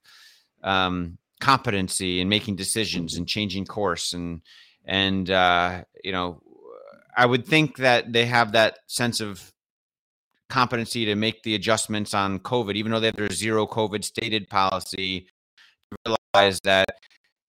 [0.63, 4.41] um, competency in making decisions and changing course, and
[4.85, 6.41] and uh, you know,
[7.17, 9.53] I would think that they have that sense of
[10.49, 14.49] competency to make the adjustments on COVID, even though they have their zero COVID stated
[14.49, 15.27] policy.
[16.07, 16.89] Realize that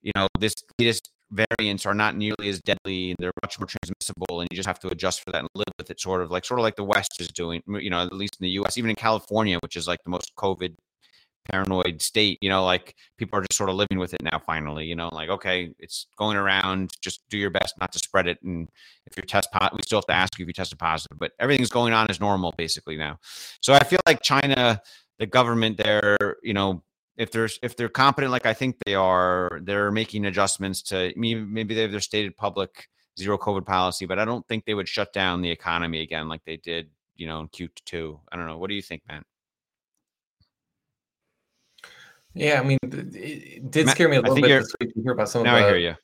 [0.02, 3.16] you know this latest variants are not nearly as deadly.
[3.20, 5.90] They're much more transmissible, and you just have to adjust for that and live with
[5.90, 6.00] it.
[6.00, 7.62] Sort of like sort of like the West is doing.
[7.68, 10.32] You know, at least in the U.S., even in California, which is like the most
[10.38, 10.76] COVID
[11.52, 12.38] paranoid state.
[12.42, 14.40] You know, like people are just sort of living with it now.
[14.46, 16.92] Finally, you know, like okay, it's going around.
[17.02, 18.38] Just do your best not to spread it.
[18.44, 18.70] And
[19.06, 21.32] if you're test positive, we still have to ask you if you tested positive, but
[21.40, 23.18] everything's going on as normal basically now.
[23.62, 24.82] So I feel like China,
[25.20, 26.84] the government there, you know,
[27.18, 31.42] if there's if they're competent like I think they are, they're making adjustments to maybe
[31.42, 32.88] maybe they have their stated public
[33.18, 36.44] zero COVID policy, but I don't think they would shut down the economy again like
[36.46, 38.20] they did, you know, in Q2.
[38.32, 38.58] I don't know.
[38.58, 39.24] What do you think, man?
[42.34, 45.30] Yeah, I mean, it did scare me a little bit this week to hear about
[45.30, 45.66] some now of the.
[45.68, 45.96] I hear you.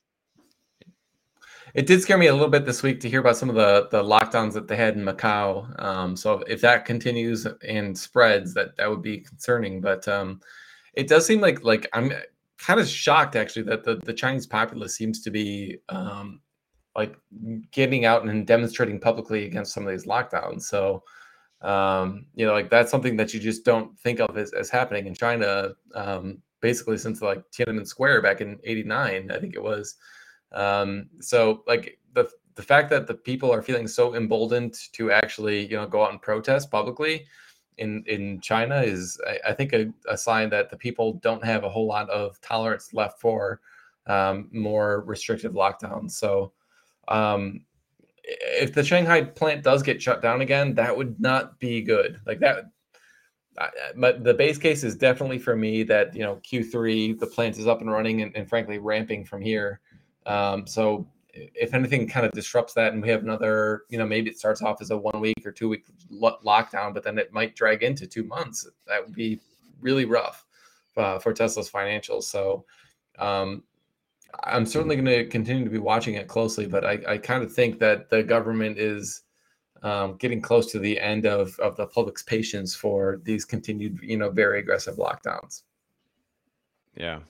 [1.74, 3.88] It did scare me a little bit this week to hear about some of the
[3.90, 5.80] the lockdowns that they had in Macau.
[5.82, 9.80] Um, so if that continues and spreads, that that would be concerning.
[9.80, 10.40] But um,
[10.94, 12.12] it does seem like like I'm
[12.58, 16.40] kind of shocked actually that the, the Chinese populace seems to be um,
[16.94, 17.16] like
[17.72, 20.62] getting out and demonstrating publicly against some of these lockdowns.
[20.62, 21.02] So
[21.62, 25.06] um, you know, like that's something that you just don't think of as, as happening
[25.06, 25.72] in China.
[25.94, 29.96] Um, basically since like Tiananmen Square back in '89, I think it was.
[30.52, 35.66] Um, so like the the fact that the people are feeling so emboldened to actually
[35.66, 37.26] you know go out and protest publicly
[37.78, 41.64] in in China is I, I think a, a, sign that the people don't have
[41.64, 43.60] a whole lot of tolerance left for
[44.06, 46.12] um, more restrictive lockdowns.
[46.12, 46.52] So
[47.08, 47.62] um,
[48.24, 52.20] if the Shanghai plant does get shut down again, that would not be good.
[52.26, 52.66] Like that.
[53.96, 57.66] but the base case is definitely for me that you know Q3 the plant is
[57.66, 59.80] up and running and, and frankly ramping from here.
[60.26, 64.30] Um, so if anything kind of disrupts that and we have another, you know, maybe
[64.30, 67.32] it starts off as a one week or two week lo- lockdown, but then it
[67.32, 68.68] might drag into two months.
[68.86, 69.40] That would be
[69.80, 70.44] really rough
[70.96, 72.24] uh, for Tesla's financials.
[72.24, 72.64] So
[73.18, 73.62] um,
[74.44, 77.52] I'm certainly going to continue to be watching it closely, but I, I kind of
[77.52, 79.22] think that the government is
[79.82, 84.16] um, getting close to the end of, of the public's patience for these continued, you
[84.16, 85.62] know, very aggressive lockdowns.
[86.96, 87.20] Yeah.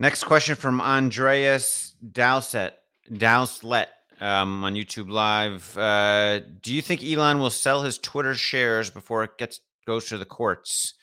[0.00, 2.72] Next question from Andreas Dowsett,
[3.12, 3.88] Dowslet
[4.18, 5.76] um, on YouTube Live.
[5.76, 10.16] Uh, do you think Elon will sell his Twitter shares before it gets goes to
[10.16, 10.94] the courts?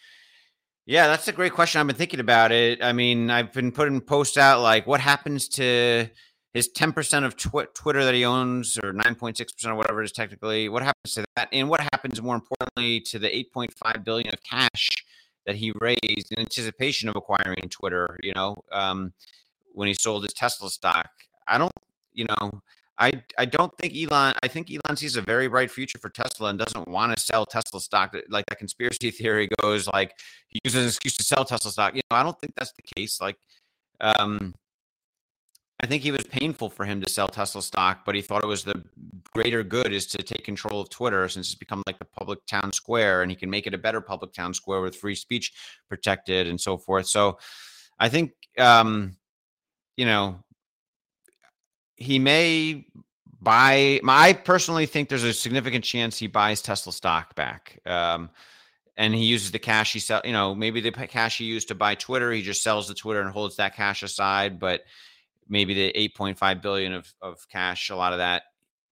[0.87, 1.79] Yeah, that's a great question.
[1.79, 2.83] I've been thinking about it.
[2.83, 6.09] I mean, I've been putting posts out like, what happens to
[6.55, 10.69] his 10% of tw- Twitter that he owns, or 9.6% or whatever it is technically?
[10.69, 11.49] What happens to that?
[11.53, 14.89] And what happens more importantly to the 8.5 billion of cash
[15.47, 19.13] that he raised in anticipation of acquiring Twitter, you know, um,
[19.73, 21.09] when he sold his Tesla stock.
[21.47, 21.71] I don't,
[22.13, 22.61] you know,
[22.99, 24.33] I I don't think Elon.
[24.43, 27.45] I think Elon sees a very bright future for Tesla and doesn't want to sell
[27.45, 28.15] Tesla stock.
[28.29, 30.13] Like that conspiracy theory goes, like
[30.49, 31.95] he uses an excuse to sell Tesla stock.
[31.95, 33.21] You know, I don't think that's the case.
[33.21, 33.37] Like,
[34.01, 34.53] um,
[35.79, 38.47] I think he was painful for him to sell Tesla stock, but he thought it
[38.47, 38.83] was the
[39.31, 42.73] greater good is to take control of Twitter since it's become like the public town
[42.73, 45.53] square and he can make it a better public town square with free speech
[45.87, 47.05] protected and so forth.
[47.05, 47.37] So
[47.99, 49.17] I think, um,
[49.95, 50.39] you know,
[51.95, 52.87] he may
[53.39, 53.99] buy.
[54.07, 57.79] I personally think there's a significant chance he buys Tesla stock back.
[57.85, 58.31] Um,
[58.97, 61.75] and he uses the cash he sell, you know, maybe the cash he used to
[61.75, 64.59] buy Twitter, he just sells the Twitter and holds that cash aside.
[64.59, 64.81] But
[65.49, 68.43] maybe the 8.5 billion of, of cash, a lot of that,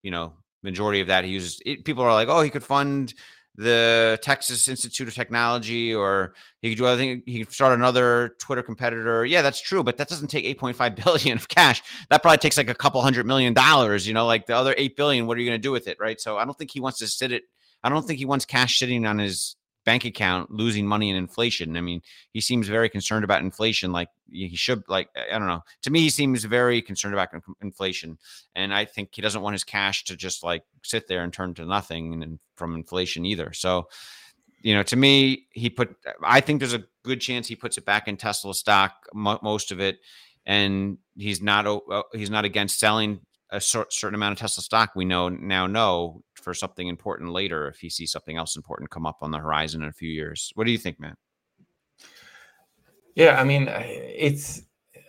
[0.01, 0.33] you know,
[0.63, 1.59] majority of that he uses.
[1.65, 3.13] It, people are like, oh, he could fund
[3.55, 7.21] the Texas Institute of Technology, or he could do other things.
[7.25, 9.25] He could start another Twitter competitor.
[9.25, 11.83] Yeah, that's true, but that doesn't take 8.5 billion of cash.
[12.09, 14.07] That probably takes like a couple hundred million dollars.
[14.07, 15.27] You know, like the other eight billion.
[15.27, 16.19] What are you going to do with it, right?
[16.19, 17.43] So I don't think he wants to sit it.
[17.83, 21.75] I don't think he wants cash sitting on his bank account losing money in inflation.
[21.77, 23.91] I mean, he seems very concerned about inflation.
[23.91, 25.63] Like he should, like I don't know.
[25.83, 27.29] To me, he seems very concerned about
[27.61, 28.17] inflation,
[28.55, 31.53] and I think he doesn't want his cash to just like sit there and turn
[31.55, 33.53] to nothing and from inflation either.
[33.53, 33.87] So,
[34.61, 35.95] you know, to me, he put.
[36.23, 39.79] I think there's a good chance he puts it back in Tesla stock, most of
[39.79, 39.99] it,
[40.45, 41.67] and he's not.
[42.13, 43.19] He's not against selling
[43.53, 47.79] a certain amount of Tesla stock, we know now know for something important later if
[47.79, 50.51] he sees something else important come up on the horizon in a few years.
[50.55, 51.15] What do you think, man?
[53.15, 54.63] Yeah, I mean, it's.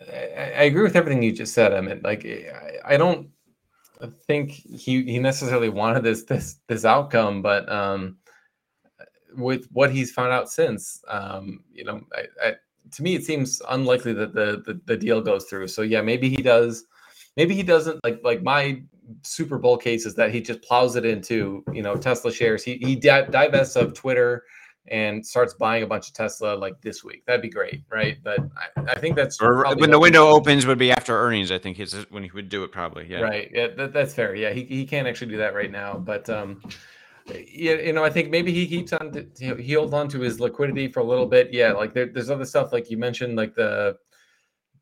[0.07, 1.73] I agree with everything you just said.
[1.73, 2.25] I mean, like,
[2.85, 3.29] I don't
[4.27, 8.17] think he he necessarily wanted this this this outcome, but um,
[9.35, 12.53] with what he's found out since, um, you know, I, I,
[12.91, 15.67] to me it seems unlikely that the, the the deal goes through.
[15.69, 16.85] So yeah, maybe he does
[17.37, 18.81] maybe he doesn't like like my
[19.21, 22.63] Super Bowl case is that he just plows it into you know Tesla shares.
[22.63, 24.43] He he divests of Twitter
[24.87, 27.25] and starts buying a bunch of Tesla like this week.
[27.25, 28.17] That'd be great, right?
[28.23, 28.39] But
[28.77, 31.51] I, I think that's or when the window opens would be after earnings.
[31.51, 33.07] I think is when he would do it probably.
[33.09, 33.49] Yeah, right.
[33.53, 34.35] Yeah, that, that's fair.
[34.35, 36.61] Yeah, he he can't actually do that right now, but um.
[37.27, 39.11] Yeah, you know, I think maybe he keeps on.
[39.11, 41.51] To, he holds on to his liquidity for a little bit.
[41.51, 43.97] Yeah, like there, there's other stuff like you mentioned, like the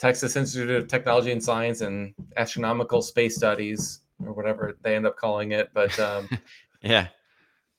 [0.04, 5.16] Texas Institute of Technology and Science and Astronomical Space Studies, or whatever they end up
[5.16, 5.70] calling it.
[5.74, 6.28] But um,
[6.82, 7.08] yeah,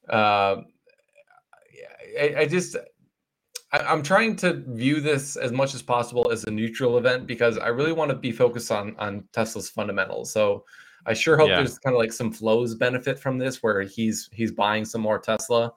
[0.08, 0.62] uh,
[2.18, 2.76] I, I, just
[3.74, 7.58] I, am trying to view this as much as possible as a neutral event because
[7.58, 10.32] I really want to be focused on on Tesla's fundamentals.
[10.32, 10.64] So
[11.04, 11.56] I sure hope yeah.
[11.56, 15.18] there's kind of like some flows benefit from this, where he's he's buying some more
[15.18, 15.74] Tesla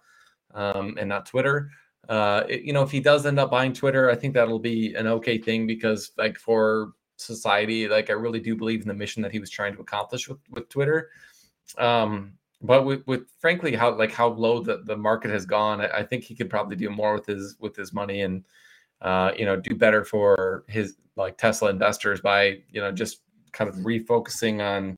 [0.54, 1.70] um, and not Twitter
[2.10, 4.94] uh, it, you know, if he does end up buying Twitter, I think that'll be
[4.96, 9.22] an okay thing because, like, for society, like, I really do believe in the mission
[9.24, 11.10] that he was trying to accomplish with with Twitter.
[11.78, 16.00] Um, but with, with frankly how like how low the, the market has gone, I,
[16.00, 18.44] I think he could probably do more with his with his money and
[19.02, 23.70] uh, you know do better for his like Tesla investors by you know just kind
[23.70, 24.98] of refocusing on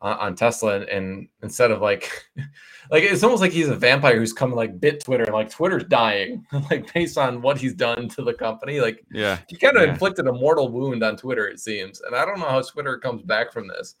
[0.00, 2.10] on Tesla and, and, instead of like
[2.90, 5.84] like it's almost like he's a vampire who's come like bit Twitter and like Twitter's
[5.84, 9.84] dying like based on what he's done to the company like yeah he kind of
[9.84, 9.90] yeah.
[9.90, 13.22] inflicted a mortal wound on Twitter it seems and I don't know how Twitter comes
[13.22, 13.96] back from this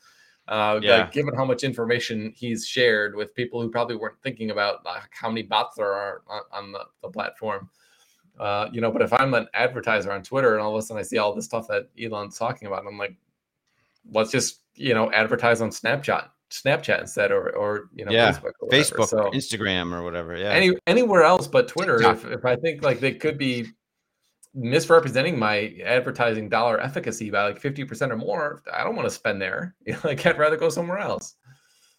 [0.46, 0.98] uh yeah.
[0.98, 5.02] like given how much information he's shared with people who probably weren't thinking about like,
[5.10, 7.68] how many bots there are on, on the, the platform
[8.38, 11.00] uh you know but if I'm an advertiser on Twitter and all of a sudden
[11.00, 13.16] I see all this stuff that Elon's talking about I'm like
[14.12, 18.32] let's just you know advertise on Snapchat Snapchat instead or or you know yeah.
[18.32, 20.36] Facebook, Facebook so, Instagram or whatever.
[20.36, 20.50] Yeah.
[20.50, 22.00] Any anywhere else but Twitter.
[22.02, 23.66] If, if I think like they could be
[24.54, 29.40] misrepresenting my advertising dollar efficacy by like 50% or more, I don't want to spend
[29.40, 29.74] there.
[30.04, 31.34] Like I'd rather go somewhere else.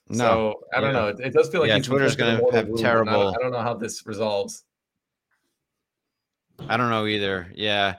[0.10, 1.00] No, so I don't yeah.
[1.00, 1.08] know.
[1.10, 3.12] It, it, does feel like yeah, Twitter's going to have terrible.
[3.12, 4.64] I don't, I don't know how this resolves.
[6.68, 7.52] I don't know either.
[7.54, 7.98] Yeah.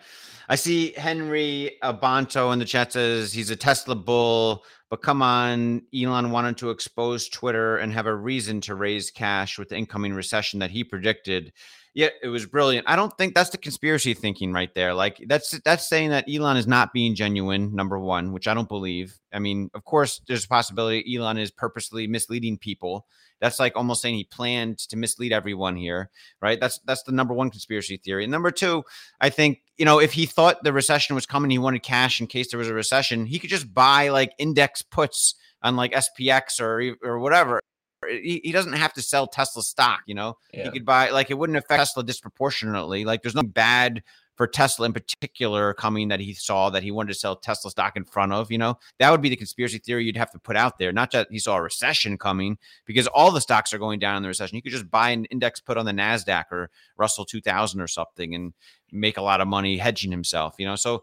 [0.50, 5.82] I see Henry Abanto in the chat says he's a Tesla bull, but come on,
[5.94, 10.12] Elon wanted to expose Twitter and have a reason to raise cash with the incoming
[10.12, 11.52] recession that he predicted.
[11.94, 12.88] Yeah, it was brilliant.
[12.88, 14.92] I don't think that's the conspiracy thinking right there.
[14.92, 18.68] Like that's that's saying that Elon is not being genuine, number one, which I don't
[18.68, 19.20] believe.
[19.32, 23.06] I mean, of course, there's a possibility Elon is purposely misleading people.
[23.40, 26.10] That's like almost saying he planned to mislead everyone here,
[26.40, 26.60] right?
[26.60, 28.24] That's that's the number one conspiracy theory.
[28.24, 28.82] And number two,
[29.20, 32.26] I think you know if he thought the recession was coming, he wanted cash in
[32.26, 33.26] case there was a recession.
[33.26, 37.60] He could just buy like index puts on like SPX or or whatever
[38.08, 40.36] he, he doesn't have to sell Tesla stock, you know.
[40.52, 40.64] Yeah.
[40.64, 43.04] He could buy like it wouldn't affect Tesla disproportionately.
[43.04, 44.02] Like there's no bad
[44.40, 47.94] for Tesla in particular coming that he saw that he wanted to sell Tesla stock
[47.94, 48.78] in front of, you know.
[48.98, 50.92] That would be the conspiracy theory you'd have to put out there.
[50.92, 54.22] Not that he saw a recession coming because all the stocks are going down in
[54.22, 54.56] the recession.
[54.56, 58.34] You could just buy an index put on the Nasdaq or Russell 2000 or something
[58.34, 58.54] and
[58.90, 60.74] make a lot of money hedging himself, you know.
[60.74, 61.02] So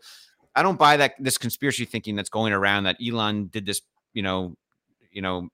[0.55, 3.83] I don't buy that this conspiracy thinking that's going around that Elon did this,
[4.15, 4.55] you know,
[5.11, 5.49] you know,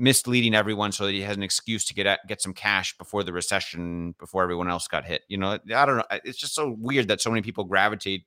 [0.00, 3.22] misleading everyone so that he has an excuse to get at, get some cash before
[3.22, 5.22] the recession, before everyone else got hit.
[5.28, 6.04] You know, I don't know.
[6.24, 8.24] It's just so weird that so many people gravitate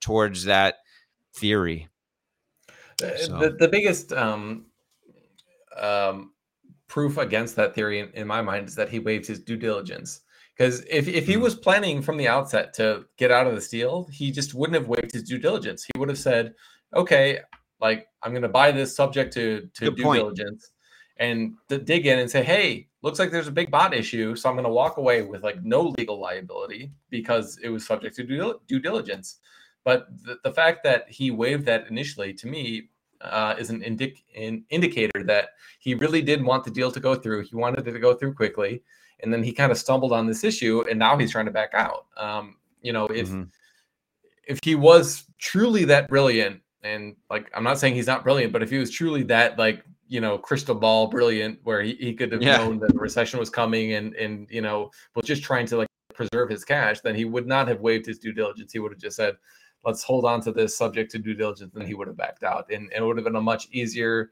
[0.00, 0.76] towards that
[1.34, 1.88] theory.
[3.00, 3.38] So.
[3.38, 4.66] The, the biggest um,
[5.76, 6.32] um,
[6.88, 10.20] proof against that theory, in, in, my mind, is that he waived his due diligence.
[10.56, 11.42] Because if, if he mm.
[11.42, 14.88] was planning from the outset to get out of this deal, he just wouldn't have
[14.88, 15.84] waived his due diligence.
[15.84, 16.54] He would have said,
[16.94, 17.38] okay,
[17.80, 20.18] like I'm going to buy this subject to, to due point.
[20.18, 20.72] diligence
[21.18, 24.36] and to dig in and say, hey, looks like there's a big bot issue.
[24.36, 28.16] So I'm going to walk away with like no legal liability because it was subject
[28.16, 29.38] to due, due diligence.
[29.84, 32.90] But the, the fact that he waived that initially to me
[33.20, 35.50] uh, is an, indic- an indicator that
[35.80, 37.44] he really did want the deal to go through.
[37.44, 38.82] He wanted it to go through quickly.
[39.20, 41.70] And then he kind of stumbled on this issue and now he's trying to back
[41.74, 42.06] out.
[42.16, 43.44] Um, you know, if mm-hmm.
[44.46, 48.62] if he was truly that brilliant, and like I'm not saying he's not brilliant, but
[48.62, 52.32] if he was truly that like you know crystal ball brilliant where he, he could
[52.32, 52.56] have yeah.
[52.56, 55.88] known that the recession was coming and and you know was just trying to like
[56.14, 59.00] preserve his cash then he would not have waived his due diligence he would have
[59.00, 59.36] just said
[59.84, 62.66] let's hold on to this subject to due diligence and he would have backed out
[62.70, 64.30] and, and it would have been a much easier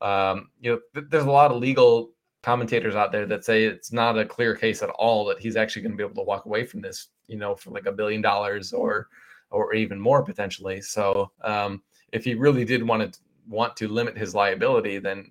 [0.00, 2.10] um, you know th- there's a lot of legal
[2.42, 5.82] commentators out there that say it's not a clear case at all that he's actually
[5.82, 8.22] going to be able to walk away from this you know for like a billion
[8.22, 9.08] dollars or
[9.50, 14.16] or even more potentially so um, if he really did want to want to limit
[14.16, 15.30] his liability, then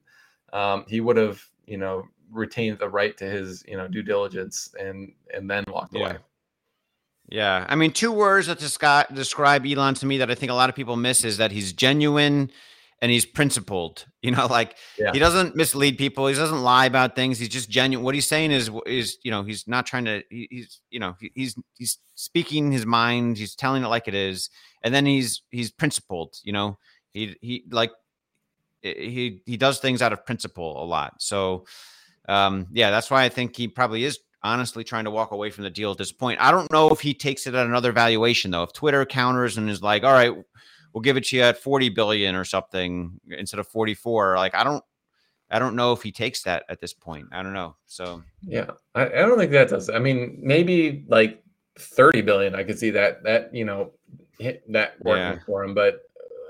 [0.54, 4.74] um, he would have, you know, retained the right to his, you know, due diligence
[4.80, 6.02] and and then walked yeah.
[6.02, 6.18] away.
[7.30, 10.56] Yeah, I mean, two words that describe describe Elon to me that I think a
[10.56, 12.52] lot of people miss is that he's genuine
[13.02, 14.06] and he's principled.
[14.24, 15.14] You know, like yeah.
[15.14, 16.28] he doesn't mislead people.
[16.28, 17.40] He doesn't lie about things.
[17.40, 18.04] He's just genuine.
[18.04, 20.22] What he's saying is is you know he's not trying to.
[20.30, 23.38] He, he's you know he's he's speaking his mind.
[23.38, 24.50] He's telling it like it is,
[24.84, 26.40] and then he's he's principled.
[26.44, 26.78] You know,
[27.14, 27.92] he he like
[28.96, 31.22] he he does things out of principle a lot.
[31.22, 31.66] So
[32.28, 35.64] um, yeah, that's why I think he probably is honestly trying to walk away from
[35.64, 36.40] the deal at this point.
[36.40, 38.64] I don't know if he takes it at another valuation though.
[38.64, 40.34] If Twitter counters and is like, "All right,
[40.94, 44.64] we'll give it to you at 40 billion or something instead of 44." Like I
[44.64, 44.84] don't
[45.50, 47.28] I don't know if he takes that at this point.
[47.32, 47.76] I don't know.
[47.86, 49.90] So yeah, I, I don't think that does.
[49.90, 51.44] I mean, maybe like
[51.80, 52.56] 30 billion.
[52.56, 53.92] I could see that that you know
[54.40, 55.46] hit that working yeah.
[55.46, 56.02] for him, but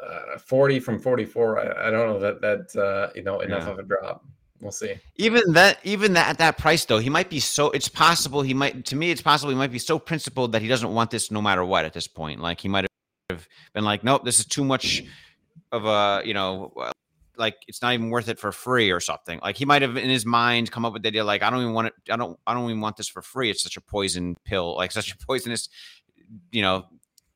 [0.04, 3.72] uh, 40 from 44 I, I, don't know that that uh, you know enough yeah.
[3.72, 4.24] of a drop.
[4.60, 4.96] We'll see.
[5.18, 8.54] Even that even that at that price though he might be so it's possible he
[8.54, 11.30] might to me it's possible he might be so principled that he doesn't want this
[11.32, 12.40] no matter what at this point.
[12.40, 12.88] Like he might
[13.30, 15.04] have been like nope this is too much
[15.72, 16.72] of a you know
[17.38, 19.40] like it's not even worth it for free or something.
[19.44, 21.62] Like he might have in his mind come up with the idea like i don't
[21.62, 23.52] even want it i don't i don't even want this for free.
[23.52, 25.70] It's such a poison pill like such a poisonous
[26.52, 26.86] you know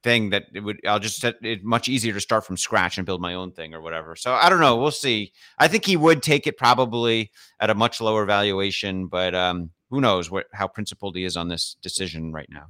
[0.04, 3.06] thing that it would I'll just set it much easier to start from scratch and
[3.06, 4.16] build my own thing or whatever.
[4.16, 4.78] So I don't know.
[4.78, 5.34] We'll see.
[5.58, 10.02] I think he would take it probably at a much lower valuation, but um, who
[10.02, 12.68] knows what how principled he is on this decision right now.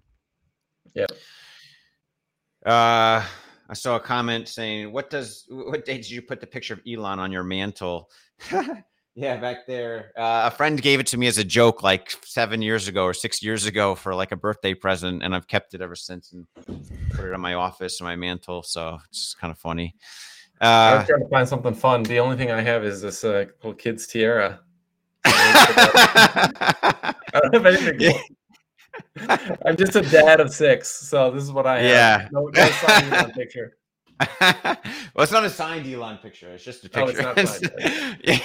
[0.93, 1.07] Yeah.
[2.65, 3.25] Uh
[3.69, 6.82] I saw a comment saying, "What does what day did you put the picture of
[6.86, 8.09] Elon on your mantle?"
[9.22, 10.11] Yeah, back there.
[10.17, 13.13] Uh, a friend gave it to me as a joke like seven years ago or
[13.13, 16.47] six years ago for like a birthday present, and I've kept it ever since and
[17.11, 18.63] put it on my office and my mantle.
[18.63, 19.93] So it's just kind of funny.
[20.59, 22.01] Uh, I was trying to find something fun.
[22.01, 24.59] The only thing I have is this uh, little kid's tiara.
[25.26, 27.13] I
[27.43, 27.99] don't have anything.
[27.99, 29.57] Yeah.
[29.67, 31.86] I'm just a dad of six, so this is what I have.
[31.86, 32.28] Yeah.
[32.32, 33.78] No, no sign picture.
[34.41, 36.49] well, it's not a signed Elon picture.
[36.49, 37.24] It's just a picture.
[37.28, 38.39] Oh, it's not signed, yeah,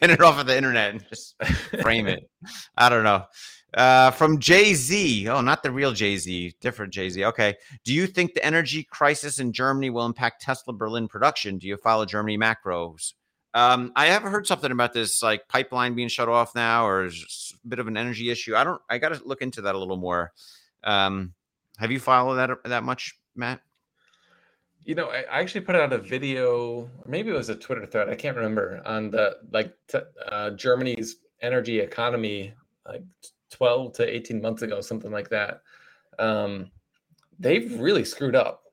[0.00, 1.34] pin it off of the internet and just
[1.80, 2.28] frame it.
[2.76, 3.24] I don't know.
[3.74, 5.28] Uh, from Jay Z.
[5.28, 7.24] Oh, not the real Jay Z, different Jay Z.
[7.24, 7.54] Okay.
[7.84, 11.58] Do you think the energy crisis in Germany will impact Tesla Berlin production?
[11.58, 13.12] Do you follow Germany macros?
[13.54, 17.10] Um, I have heard something about this like pipeline being shut off now, or a
[17.66, 18.54] bit of an energy issue.
[18.56, 18.80] I don't.
[18.88, 20.32] I got to look into that a little more.
[20.84, 21.34] Um,
[21.78, 23.60] have you followed that that much, Matt?
[24.84, 28.08] You know, I actually put out a video, maybe it was a Twitter thread.
[28.08, 32.54] I can't remember on the like t- uh, Germany's energy economy,
[32.86, 33.04] like
[33.50, 35.62] 12 to 18 months ago, something like that.
[36.18, 36.72] Um,
[37.38, 38.64] they've really screwed up,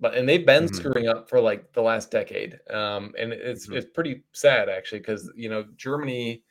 [0.00, 0.72] but and they've been Mhm.
[0.72, 2.60] screwing up for like the last decade.
[2.70, 3.72] Um, and it's Mhm.
[3.72, 6.44] it's pretty sad actually because you know Germany,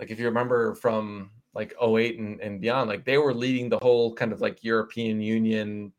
[0.00, 3.78] like if you remember from like 08 and, and beyond, like they were leading the
[3.80, 5.92] whole kind of like European Union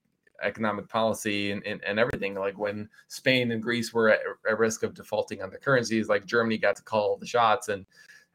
[0.43, 2.35] economic policy and, and, and everything.
[2.35, 4.19] Like when Spain and Greece were at,
[4.49, 7.85] at risk of defaulting on their currencies, like Germany got to call the shots and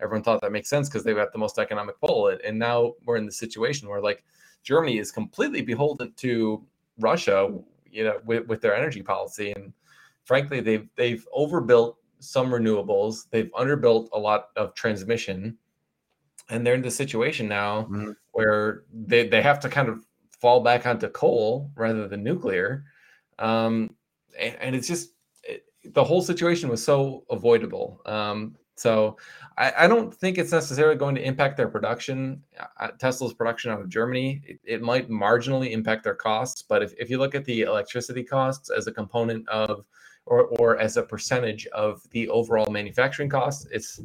[0.01, 2.29] everyone thought that makes sense because they got the most economic pull.
[2.29, 4.25] And, now we're in the situation where like
[4.63, 6.65] Germany is completely beholden to
[6.99, 7.53] Russia,
[7.91, 9.53] you know, with, with their energy policy.
[9.53, 9.73] And
[10.25, 15.59] frankly, they've they've overbuilt some renewables, they've underbuilt a lot of transmission,
[16.49, 18.17] and they're in the situation now Mhm.
[18.33, 20.07] where they, they have to kind of
[20.45, 22.85] fall back onto coal rather than nuclear.
[23.39, 23.89] Um,
[24.39, 25.65] and, and it's just it,
[25.95, 28.03] the whole situation was so avoidable.
[28.05, 29.17] Um, so
[29.57, 32.43] I, I don't think it's necessarily going to impact their production,
[32.79, 34.43] uh, Tesla's production out of Germany.
[34.47, 38.23] It, it might marginally impact their costs, but if, if you look at the electricity
[38.23, 39.87] costs as a component of
[40.27, 43.99] or, or as a percentage of the overall manufacturing costs, it's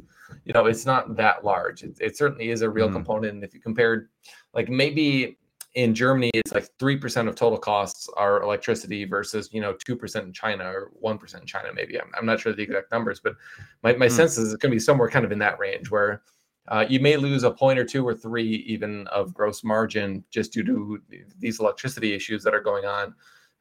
[0.45, 1.83] you know it's not that large.
[1.83, 2.93] It, it certainly is a real Mhm.
[2.93, 3.43] component.
[3.43, 4.07] If you compared,
[4.53, 5.37] like maybe
[5.75, 9.95] in Germany, it's like three percent of total costs are electricity versus you know two
[9.95, 11.69] percent in China or one percent in China.
[11.73, 13.35] Maybe I'm, I'm not sure the exact numbers, but
[13.83, 14.13] my, my Hmm.
[14.13, 16.23] sense is it's going to be somewhere kind of in that range where
[16.69, 20.53] uh, you may lose a point or two or three even of gross margin just
[20.53, 21.01] due to
[21.39, 23.13] these electricity issues that are going on.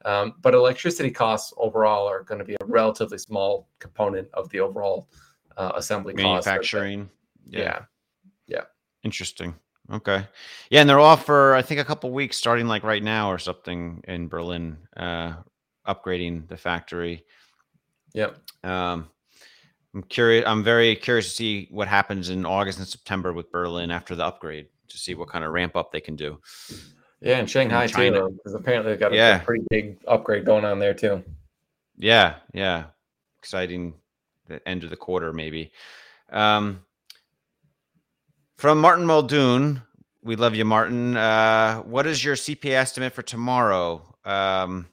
[0.05, 4.61] Um, but electricity costs overall are going to be a relatively small component of the
[4.61, 5.09] overall
[5.57, 6.47] uh, assembly cost.
[6.47, 7.11] Manufacturing.
[7.47, 7.81] Yeah.
[8.47, 8.65] Yeah.
[9.03, 9.55] Interesting.
[9.91, 10.27] Okay.
[10.71, 13.39] Yeah, and they're off for I think a couple weeks, starting like right now or
[13.39, 15.35] something in Berlin, uh,
[15.87, 17.25] upgrading the factory.
[18.13, 18.37] Yep.
[18.65, 19.09] Um,
[19.95, 20.45] I'm curious.
[20.47, 24.25] I'm very curious to see what happens in August and September with Berlin after the
[24.27, 26.39] upgrade to see what kind of ramp up they can do.
[27.21, 28.21] Yeah, and Shanghai China.
[28.21, 29.39] too, because apparently they've got a, a Yeah.
[29.39, 31.25] pretty big upgrade going on there too.
[31.97, 32.85] Yeah, yeah,
[33.41, 33.95] exciting.
[34.47, 35.73] The end of the quarter, maybe.
[36.31, 36.85] Um,
[38.59, 39.81] from Martin Muldoon,
[40.23, 41.17] we love you, Martin.
[41.17, 44.03] Uh, what is your CPI estimate for tomorrow?
[44.25, 44.89] Um,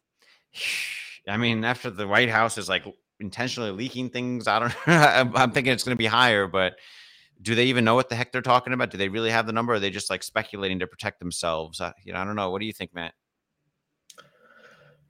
[1.28, 2.86] I mean, after the White House is like
[3.20, 4.76] intentionally leaking things, I don't.
[4.88, 6.76] I'm, I'm thinking it's going to be higher, but
[7.42, 8.92] do they even know what the heck they're talking about?
[8.92, 9.74] Do they really have the number?
[9.74, 11.82] Or are they just like speculating to protect themselves?
[11.82, 12.52] Uh, you know, I don't know.
[12.52, 13.14] What do you think, Matt?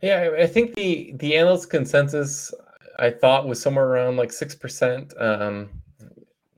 [0.02, 2.54] Yeah, I- I think the the analyst consensus
[2.98, 5.14] I thought was somewhere around like six percent.
[5.20, 5.70] Um,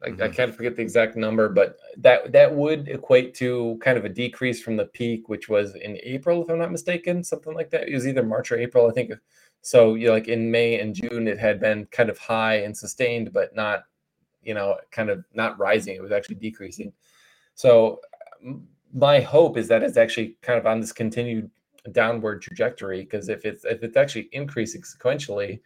[0.04, 0.34] I, I Mhm.
[0.34, 4.62] can't forget the exact number, but that that would equate to kind of a decrease
[4.62, 7.90] from the peak, which was in April, if I'm not mistaken, something like that.
[7.90, 9.12] It was either March or April, I think.
[9.62, 12.78] So you know, like in May and June, it had been kind of high and
[12.78, 13.86] sustained, but not,
[14.44, 15.96] you know, kind of not rising.
[15.96, 16.94] It was actually decreasing.
[17.56, 18.00] So
[18.94, 21.50] my hope is that it's actually kind of on this continued
[21.92, 25.60] downward trajectory because if it's if it's actually increasing sequentially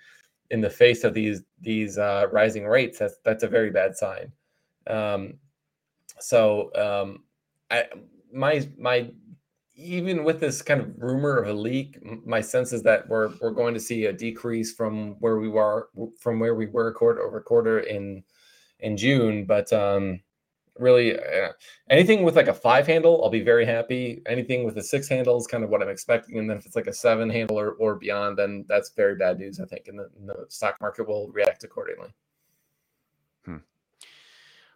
[0.52, 4.32] in the face of these these uh, rising rates, that's that's a very bad sign.
[4.88, 5.40] Um,
[6.20, 7.24] so um,
[7.72, 7.86] I
[8.32, 9.12] my my
[9.76, 13.52] even with this kind of rumor of a leak, my sense is that we're we're
[13.52, 15.90] going to see a decrease from where we were
[16.20, 18.24] from where we were quarter over quarter in
[18.80, 20.20] in June, but um,
[20.78, 21.50] really uh,
[21.90, 24.22] anything with like a five handle, I'll be very happy.
[24.26, 26.76] Anything with a six handle is kind of what I'm expecting, and then if it's
[26.76, 29.60] like a seven handle or, or beyond, then that's very bad news.
[29.60, 32.14] I think, and the, the stock market will react accordingly.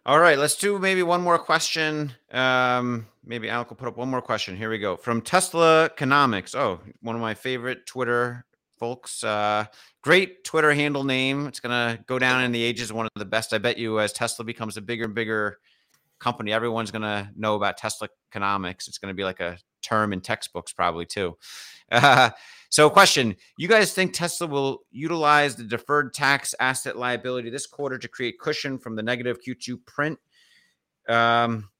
[0.06, 2.12] All right, let's do maybe one more question.
[2.30, 4.56] Um, maybe Alec will put up one more question.
[4.56, 6.54] Here we go from Tesla Economics.
[6.54, 8.44] Oh, one of my favorite Twitter
[8.78, 9.24] folks.
[9.24, 9.64] Uh,
[10.02, 11.48] great Twitter handle name.
[11.48, 12.92] It's gonna go down in the ages.
[12.92, 15.58] One of the best, I bet you, as Tesla becomes a bigger and bigger
[16.18, 16.52] company.
[16.52, 18.88] Everyone's gonna know about Tesla Economics.
[18.88, 21.36] It's gonna be like a term in textbooks, probably too.
[21.90, 22.30] Uh,
[22.70, 27.98] so, question: You guys think Tesla will utilize the deferred tax asset liability this quarter
[27.98, 30.18] to create cushion from the negative Q2 print?
[31.08, 31.70] Um,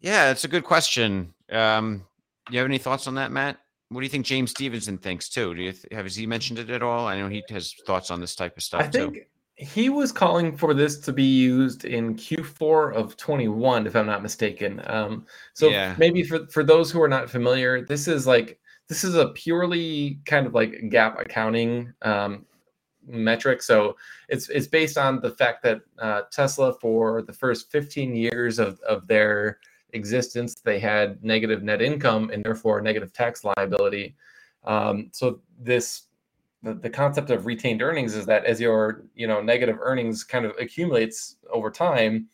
[0.00, 1.34] Yeah, it's a good question.
[1.50, 2.04] Um,
[2.50, 3.58] you have any thoughts on that, Matt?
[3.88, 5.54] What do you think James Stephenson thinks too?
[5.54, 7.06] Do you th- have has he mentioned it at all?
[7.06, 9.20] I know he has thoughts on this type of stuff I think too.
[9.56, 14.22] He was calling for this to be used in Q4 of 21, if I'm not
[14.22, 14.82] mistaken.
[14.86, 15.94] Um, so Yeah.
[15.96, 20.18] maybe for for those who are not familiar, this is like this is a purely
[20.26, 22.44] kind of like GAAP accounting um,
[23.06, 23.62] metric.
[23.62, 23.96] So
[24.28, 28.80] it's it's based on the fact that uh, Tesla for the first 15 years of
[28.80, 29.58] of their
[29.92, 34.16] existence, they had negative net income and therefore negative tax liability.
[34.64, 36.04] Um, so this
[36.64, 40.44] the, the concept of retained earnings is that as your you know negative earnings kind
[40.44, 42.28] of accumulates over time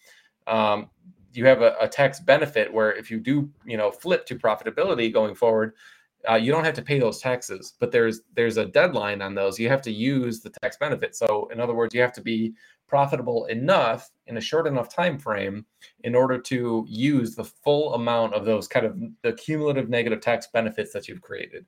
[0.46, 0.88] um,
[1.32, 5.12] you have a, a tax benefit where if you do you know flip to profitability
[5.12, 5.74] going forward
[6.28, 9.58] uh, you don't have to pay those taxes but there's there's a deadline on those.
[9.58, 11.16] You have to use the tax benefit.
[11.16, 12.54] So in other words you have to be
[12.88, 15.64] profitable enough in a short enough time frame
[16.04, 20.48] in order to use the full amount of those kind of the cumulative negative tax
[20.52, 21.64] benefits that you've created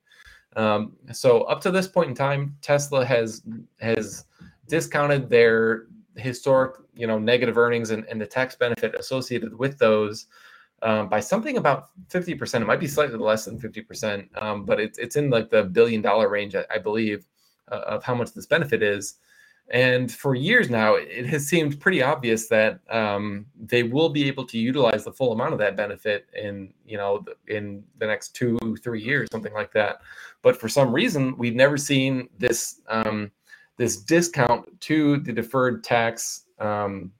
[0.55, 3.43] um, so up to this point in time, Tesla has
[3.79, 4.25] has
[4.67, 10.27] discounted their historic, you know, negative earnings and, and the tax benefit associated with those
[10.83, 12.61] um, by something about 50%.
[12.61, 16.01] It might be slightly less than 50%, um, but it's it's in like the billion
[16.01, 17.25] dollar range, I, I believe,
[17.71, 19.15] uh, of how much this benefit is.
[19.73, 24.45] And for years now, it has seemed pretty obvious that um, they will be able
[24.45, 28.59] to utilize the full amount of that benefit in, you know, in the next two,
[28.83, 30.01] three years, something like that.
[30.43, 33.31] But for some reason, we've never seen this um,
[33.77, 37.11] this discount to the deferred tax um,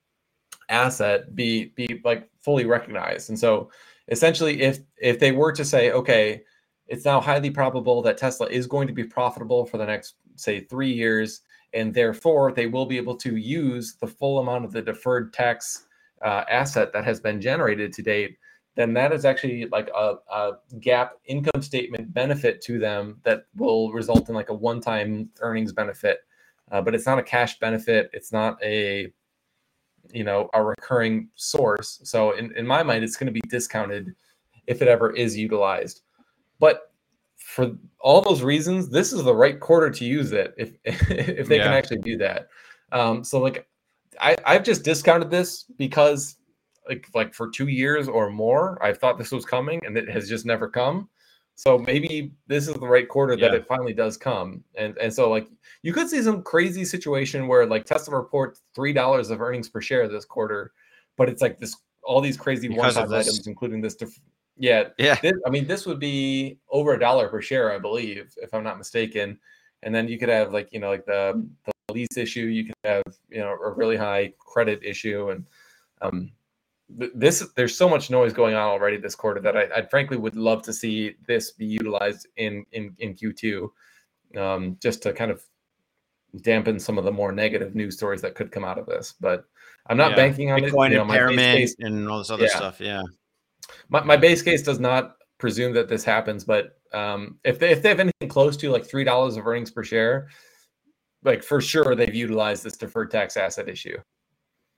[0.69, 3.29] asset be be like fully recognized.
[3.29, 3.71] And so,
[4.09, 6.43] essentially, if if they were to say, okay,
[6.85, 10.59] it's now highly probable that Tesla is going to be profitable for the next, say,
[10.59, 11.41] three years
[11.73, 15.87] and therefore they will be able to use the full amount of the deferred tax
[16.23, 18.37] uh, asset that has been generated to date
[18.75, 23.91] then that is actually like a, a GAAP income statement benefit to them that will
[23.91, 26.19] result in like a one-time earnings benefit.
[26.71, 28.09] Uh, but it's not a cash benefit.
[28.13, 29.11] It's not a
[30.11, 32.01] you know a recurring source.
[32.03, 34.15] So in, in my mind it's going to be discounted
[34.65, 36.01] if it ever is utilized.
[36.59, 36.92] But
[37.53, 41.57] for all those reasons, this is the right quarter to use it if if they
[41.57, 41.65] yeah.
[41.65, 42.47] can actually do that.
[42.91, 43.67] Um, so like
[44.19, 46.37] I, I've just discounted this because
[46.89, 50.27] like like for two years or more, I've thought this was coming and it has
[50.27, 51.09] just never come.
[51.53, 53.49] So maybe this is the right quarter yeah.
[53.49, 54.63] that it finally does come.
[54.73, 55.47] And and so like
[55.83, 59.79] you could see some crazy situation where like Tesla reports three dollars of earnings per
[59.79, 60.71] share this quarter,
[61.17, 64.19] but it's like this all these crazy one-time items, including this def-
[64.57, 65.15] yeah, yeah.
[65.21, 68.63] This, I mean, this would be over a dollar per share, I believe, if I'm
[68.63, 69.39] not mistaken.
[69.81, 72.45] And then you could have like you know like the the lease issue.
[72.45, 75.45] You could have you know a really high credit issue, and
[76.01, 76.31] um,
[76.89, 80.35] this there's so much noise going on already this quarter that I, I frankly would
[80.35, 83.69] love to see this be utilized in in in Q2,
[84.37, 85.43] um, just to kind of
[86.41, 89.15] dampen some of the more negative news stories that could come out of this.
[89.19, 89.43] But
[89.87, 90.15] I'm not yeah.
[90.15, 90.91] banking on Bitcoin it.
[90.91, 92.55] You know, impairment and all this other yeah.
[92.55, 92.79] stuff.
[92.79, 93.03] Yeah
[93.89, 97.81] my, my base case does not presume that this happens, but um, if they if
[97.81, 100.29] they have anything close to like three dollars of earnings per share,
[101.23, 103.97] like for sure they've utilized this deferred tax asset issue.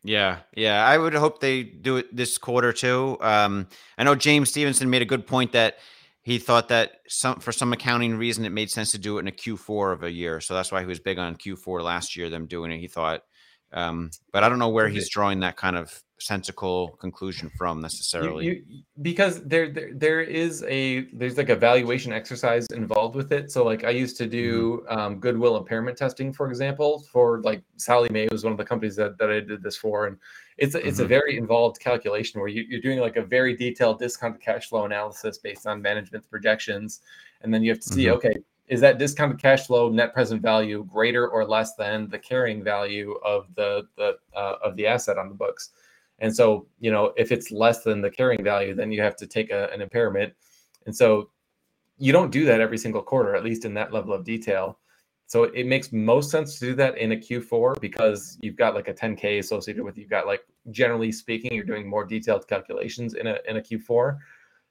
[0.03, 3.17] Yeah, yeah, I would hope they do it this quarter too.
[3.21, 5.77] Um, I know James Stephenson made a good point that
[6.21, 9.27] he thought that some for some accounting reason it made sense to do it in
[9.27, 12.29] a Q4 of a year, so that's why he was big on Q4 last year.
[12.29, 13.21] Them doing it, he thought.
[13.75, 18.45] Um, but I don't know where he's drawing that kind of sensical conclusion from necessarily.
[18.45, 23.33] You, you, because there, there there is a there's like a valuation exercise involved with
[23.33, 23.51] it.
[23.51, 24.97] So like I used to do mm-hmm.
[24.97, 28.95] um, goodwill impairment testing, for example, for like Sallie Mae was one of the companies
[28.95, 30.17] that, that I did this for, and
[30.57, 31.05] it's a, it's mm-hmm.
[31.05, 34.85] a very involved calculation where you, you're doing like a very detailed discounted cash flow
[34.85, 37.01] analysis based on management's projections,
[37.41, 38.15] and then you have to see mm-hmm.
[38.15, 38.35] okay
[38.67, 43.13] is that discounted cash flow net present value greater or less than the carrying value
[43.23, 45.71] of the the uh, of the asset on the books
[46.19, 49.27] and so, you know, if it's less than the carrying value, then you have to
[49.27, 50.33] take a, an impairment.
[50.85, 51.29] And so
[51.97, 54.79] you don't do that every single quarter, at least in that level of detail.
[55.27, 58.87] So it makes most sense to do that in a Q4 because you've got like
[58.87, 63.27] a 10K associated with you've got like generally speaking, you're doing more detailed calculations in
[63.27, 64.17] a in a Q4.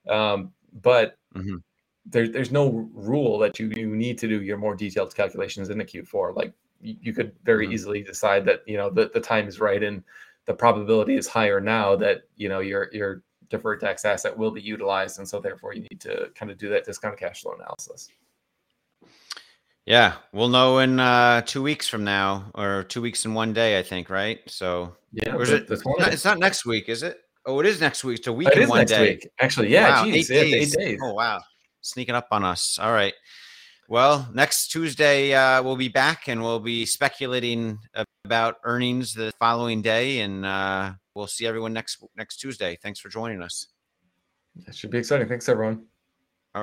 [0.09, 1.57] Um, but mm-hmm.
[2.07, 5.79] There, there's no rule that you, you need to do your more detailed calculations in
[5.79, 6.37] the Q4.
[6.37, 7.75] Like you, you could very mm-hmm.
[7.75, 10.03] easily decide that you know the, the time is right and
[10.47, 14.61] the probability is higher now that you know your your deferred tax asset will be
[14.61, 18.11] utilized, and so therefore you need to kind of do that discounted cash flow analysis.
[19.87, 23.79] Yeah, we'll know in uh, two weeks from now, or two weeks in one day,
[23.79, 24.41] I think, right?
[24.47, 25.71] So yeah, it?
[25.71, 27.21] It's not, it's not next week, is it?
[27.47, 28.19] Oh, it is next week.
[28.19, 29.11] It's a week It and is one next day.
[29.11, 29.29] week.
[29.41, 30.77] Actually, yeah, Wow, geez, eight, yeah, days.
[30.77, 31.01] eight days.
[31.03, 31.41] Oh wow,
[31.85, 32.79] sneaking up on us.
[32.81, 33.15] All right.
[33.89, 37.79] Well, next Tuesday uh, we'll be back and we'll be speculating
[38.25, 42.79] about earnings the following day, and uh, we'll see everyone next next Tuesday.
[42.83, 43.67] Thanks for joining us.
[44.67, 45.29] That should be exciting.
[45.29, 45.85] Thanks, everyone.